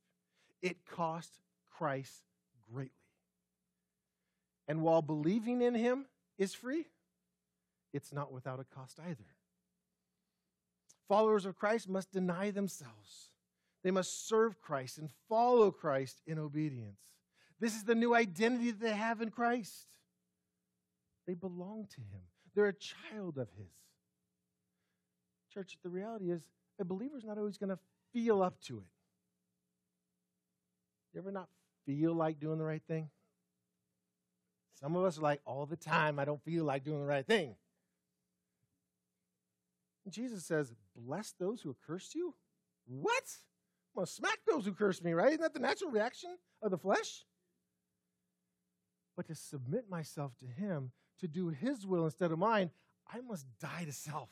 [0.62, 1.30] It cost
[1.78, 2.22] Christ
[2.72, 2.93] greatly.
[4.68, 6.07] And while believing in him
[6.39, 6.87] is free,
[7.93, 9.24] it's not without a cost either.
[11.09, 13.30] Followers of Christ must deny themselves.
[13.84, 17.01] They must serve Christ and follow Christ in obedience.
[17.61, 19.87] This is the new identity that they have in Christ.
[21.26, 22.22] They belong to him,
[22.55, 23.86] they're a child of his.
[25.57, 26.43] Church, the reality is
[26.79, 27.79] a believer's not always going to
[28.13, 28.85] feel up to it.
[31.15, 31.49] You ever not
[31.87, 33.09] feel like doing the right thing?
[34.79, 37.27] Some of us are like, all the time, I don't feel like doing the right
[37.27, 37.55] thing.
[40.05, 42.35] And Jesus says, Bless those who curse you?
[42.87, 43.25] What?
[43.95, 45.29] I'm going to smack those who curse me, right?
[45.29, 47.25] Isn't that the natural reaction of the flesh?
[49.17, 52.71] But to submit myself to Him, to do His will instead of mine,
[53.11, 54.29] I must die to self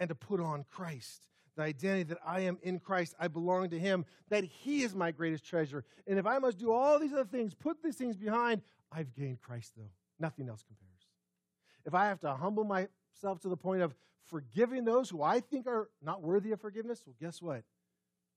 [0.00, 1.26] and to put on Christ.
[1.56, 5.12] The identity that I am in Christ, I belong to Him, that He is my
[5.12, 5.84] greatest treasure.
[6.06, 9.40] And if I must do all these other things, put these things behind, I've gained
[9.40, 9.90] Christ, though.
[10.18, 10.90] Nothing else compares.
[11.84, 15.66] If I have to humble myself to the point of forgiving those who I think
[15.66, 17.62] are not worthy of forgiveness, well, guess what?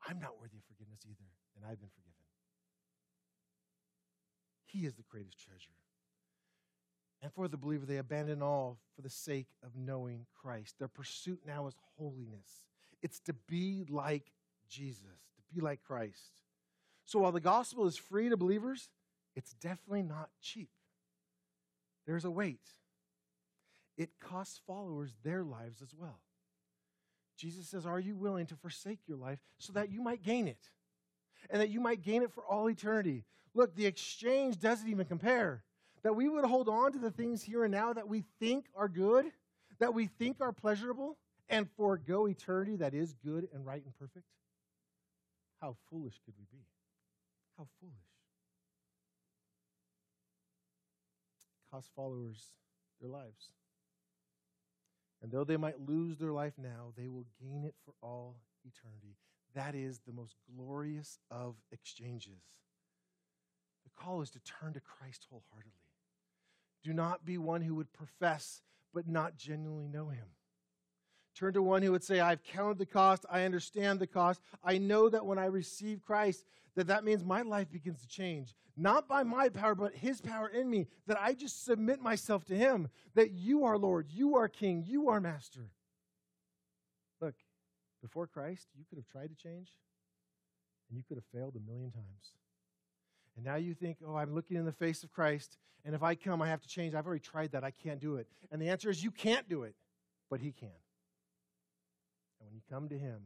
[0.08, 2.14] I'm not worthy of forgiveness either, and I've been forgiven.
[4.66, 5.77] He is the greatest treasure.
[7.22, 10.76] And for the believer, they abandon all for the sake of knowing Christ.
[10.78, 12.65] Their pursuit now is holiness.
[13.01, 14.32] It's to be like
[14.70, 16.41] Jesus, to be like Christ.
[17.05, 18.89] So while the gospel is free to believers,
[19.36, 20.70] it's definitely not cheap.
[22.05, 22.61] There's a weight.
[23.97, 26.20] It costs followers their lives as well.
[27.38, 30.70] Jesus says, Are you willing to forsake your life so that you might gain it?
[31.49, 33.26] And that you might gain it for all eternity.
[33.53, 35.63] Look, the exchange doesn't even compare
[36.04, 38.88] that we would hold on to the things here and now that we think are
[38.88, 39.26] good,
[39.80, 41.18] that we think are pleasurable,
[41.50, 44.26] and forego eternity that is good and right and perfect?
[45.62, 46.64] How foolish could we be?
[47.58, 47.95] How foolish.
[51.72, 52.52] Cost followers
[53.02, 53.52] their lives.
[55.22, 59.16] And though they might lose their life now, they will gain it for all eternity.
[59.56, 62.43] That is the most glorious of exchanges.
[63.84, 65.87] The call is to turn to Christ wholeheartedly.
[66.88, 68.62] Do not be one who would profess
[68.94, 70.24] but not genuinely know him.
[71.36, 74.40] Turn to one who would say, I've counted the cost, I understand the cost.
[74.64, 78.56] I know that when I receive Christ, that that means my life begins to change.
[78.78, 82.56] Not by my power, but his power in me, that I just submit myself to
[82.56, 85.70] him, that you are Lord, you are King, you are Master.
[87.20, 87.36] Look,
[88.02, 89.74] before Christ, you could have tried to change,
[90.88, 92.32] and you could have failed a million times.
[93.38, 96.16] And now you think, oh, I'm looking in the face of Christ, and if I
[96.16, 96.96] come, I have to change.
[96.96, 97.64] I've already tried that.
[97.64, 98.28] I can't do it.
[98.52, 99.76] And the answer is, you can't do it,
[100.30, 100.70] but He can.
[102.40, 103.22] And when you come to Him,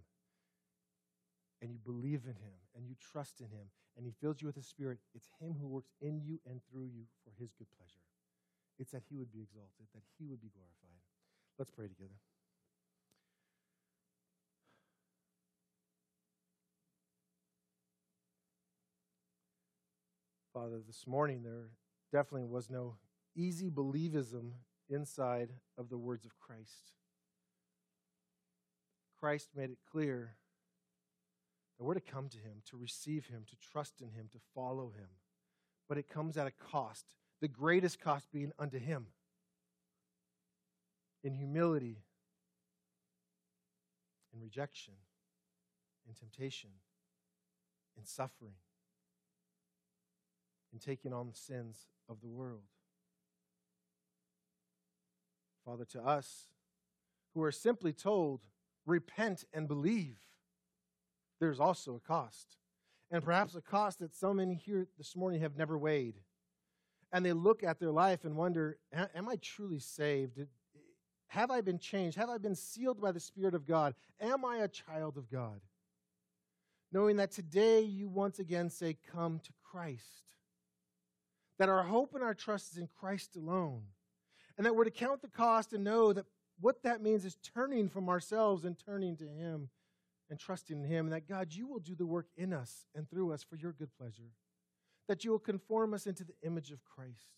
[1.61, 4.55] and you believe in Him, and you trust in Him, and He fills you with
[4.55, 8.03] His Spirit, it's Him who works in you and through you for His good pleasure.
[8.79, 11.01] It's that He would be exalted, that He would be glorified.
[11.57, 12.19] Let's pray together.
[20.53, 21.69] Father, this morning there
[22.11, 22.95] definitely was no
[23.35, 24.51] easy believism
[24.89, 26.91] inside of the words of Christ.
[29.17, 30.35] Christ made it clear
[31.77, 34.89] that we're to come to him, to receive him, to trust in him, to follow
[34.89, 35.07] him.
[35.87, 37.05] But it comes at a cost,
[37.39, 39.07] the greatest cost being unto him.
[41.23, 42.03] In humility,
[44.33, 44.95] in rejection,
[46.09, 46.71] in temptation,
[47.97, 48.55] in suffering
[50.73, 52.61] in taking on the sins of the world.
[55.65, 56.47] Father, to us
[57.33, 58.41] who are simply told,
[58.85, 60.17] repent and believe,
[61.39, 62.57] there's also a cost.
[63.09, 66.15] And perhaps a cost that so many here this morning have never weighed.
[67.11, 70.39] And they look at their life and wonder, am I truly saved?
[71.27, 72.17] Have I been changed?
[72.17, 73.95] Have I been sealed by the Spirit of God?
[74.19, 75.59] Am I a child of God?
[76.93, 80.23] Knowing that today you once again say, Come to Christ
[81.61, 83.83] that our hope and our trust is in Christ alone,
[84.57, 86.25] and that we're to count the cost and know that
[86.59, 89.69] what that means is turning from ourselves and turning to Him
[90.31, 93.07] and trusting in Him, and that God, you will do the work in us and
[93.07, 94.31] through us for your good pleasure,
[95.07, 97.29] that you will conform us into the image of Christ.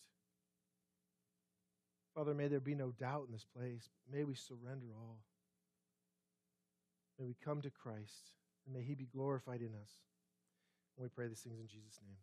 [2.16, 3.90] Father, may there be no doubt in this place.
[4.10, 5.20] May we surrender all.
[7.20, 8.30] May we come to Christ,
[8.66, 9.92] and may He be glorified in us.
[10.96, 12.16] And we pray these things in Jesus' name.